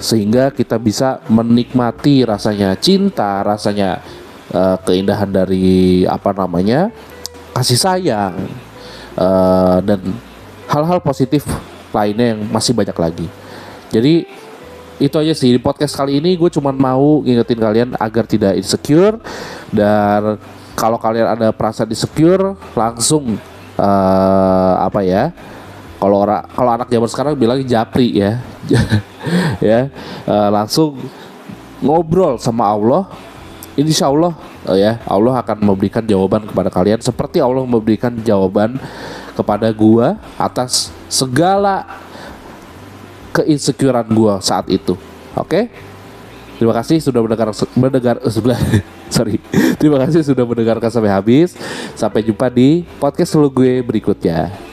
sehingga 0.00 0.50
kita 0.50 0.80
bisa 0.80 1.20
menikmati 1.28 2.24
rasanya 2.24 2.72
cinta, 2.80 3.44
rasanya 3.44 4.00
eh, 4.48 4.76
keindahan 4.80 5.28
dari 5.28 6.08
apa 6.08 6.32
namanya 6.32 6.88
kasih 7.54 7.78
sayang 7.78 8.34
eh, 9.18 9.78
dan 9.84 10.00
hal-hal 10.70 11.02
positif 11.02 11.42
lainnya 11.90 12.36
yang 12.36 12.40
masih 12.50 12.72
banyak 12.72 12.94
lagi. 12.94 13.26
Jadi 13.90 14.26
itu 15.00 15.16
aja 15.16 15.32
sih. 15.34 15.50
Di 15.56 15.60
podcast 15.60 15.96
kali 15.96 16.20
ini 16.22 16.36
gue 16.38 16.50
cuman 16.52 16.76
mau 16.76 17.24
ngingetin 17.24 17.58
kalian 17.58 17.88
agar 17.98 18.24
tidak 18.28 18.54
insecure 18.54 19.18
dan 19.74 20.38
kalau 20.78 20.96
kalian 21.00 21.26
ada 21.26 21.50
perasaan 21.50 21.90
insecure 21.90 22.54
langsung 22.78 23.34
eh, 23.80 24.74
apa 24.78 25.00
ya 25.02 25.34
kalau 26.00 26.24
orang 26.24 26.48
kalau 26.56 26.70
anak 26.72 26.88
zaman 26.88 27.08
sekarang 27.10 27.34
bilang 27.36 27.58
japri 27.66 28.14
ya. 28.14 28.40
Ya 29.60 29.92
eh, 30.24 30.48
langsung 30.48 30.96
ngobrol 31.84 32.40
sama 32.40 32.72
Allah. 32.72 33.04
Insya 33.76 34.08
Allah 34.08 34.32
eh, 34.68 34.76
ya 34.76 34.92
Allah 35.08 35.40
akan 35.40 35.62
memberikan 35.64 36.04
jawaban 36.04 36.44
kepada 36.44 36.68
kalian 36.68 37.00
seperti 37.00 37.40
Allah 37.40 37.64
memberikan 37.64 38.12
jawaban 38.20 38.76
kepada 39.32 39.72
gua 39.72 40.20
atas 40.36 40.92
segala 41.08 41.86
keinsecurean 43.32 44.08
gua 44.10 44.42
saat 44.42 44.68
itu. 44.68 44.98
Oke? 45.38 45.70
Terima 46.60 46.76
kasih 46.76 47.00
sudah 47.00 47.24
mendengar 47.24 47.48
mendengar 47.72 48.16
sebelah 48.34 48.60
sorry. 49.08 49.40
Terima 49.80 49.96
kasih 50.04 50.20
sudah 50.20 50.44
mendengarkan 50.44 50.92
sampai 50.92 51.08
habis. 51.08 51.56
Sampai 51.96 52.20
jumpa 52.20 52.52
di 52.52 52.84
podcast 53.00 53.32
lu 53.40 53.48
gue 53.48 53.80
berikutnya. 53.80 54.69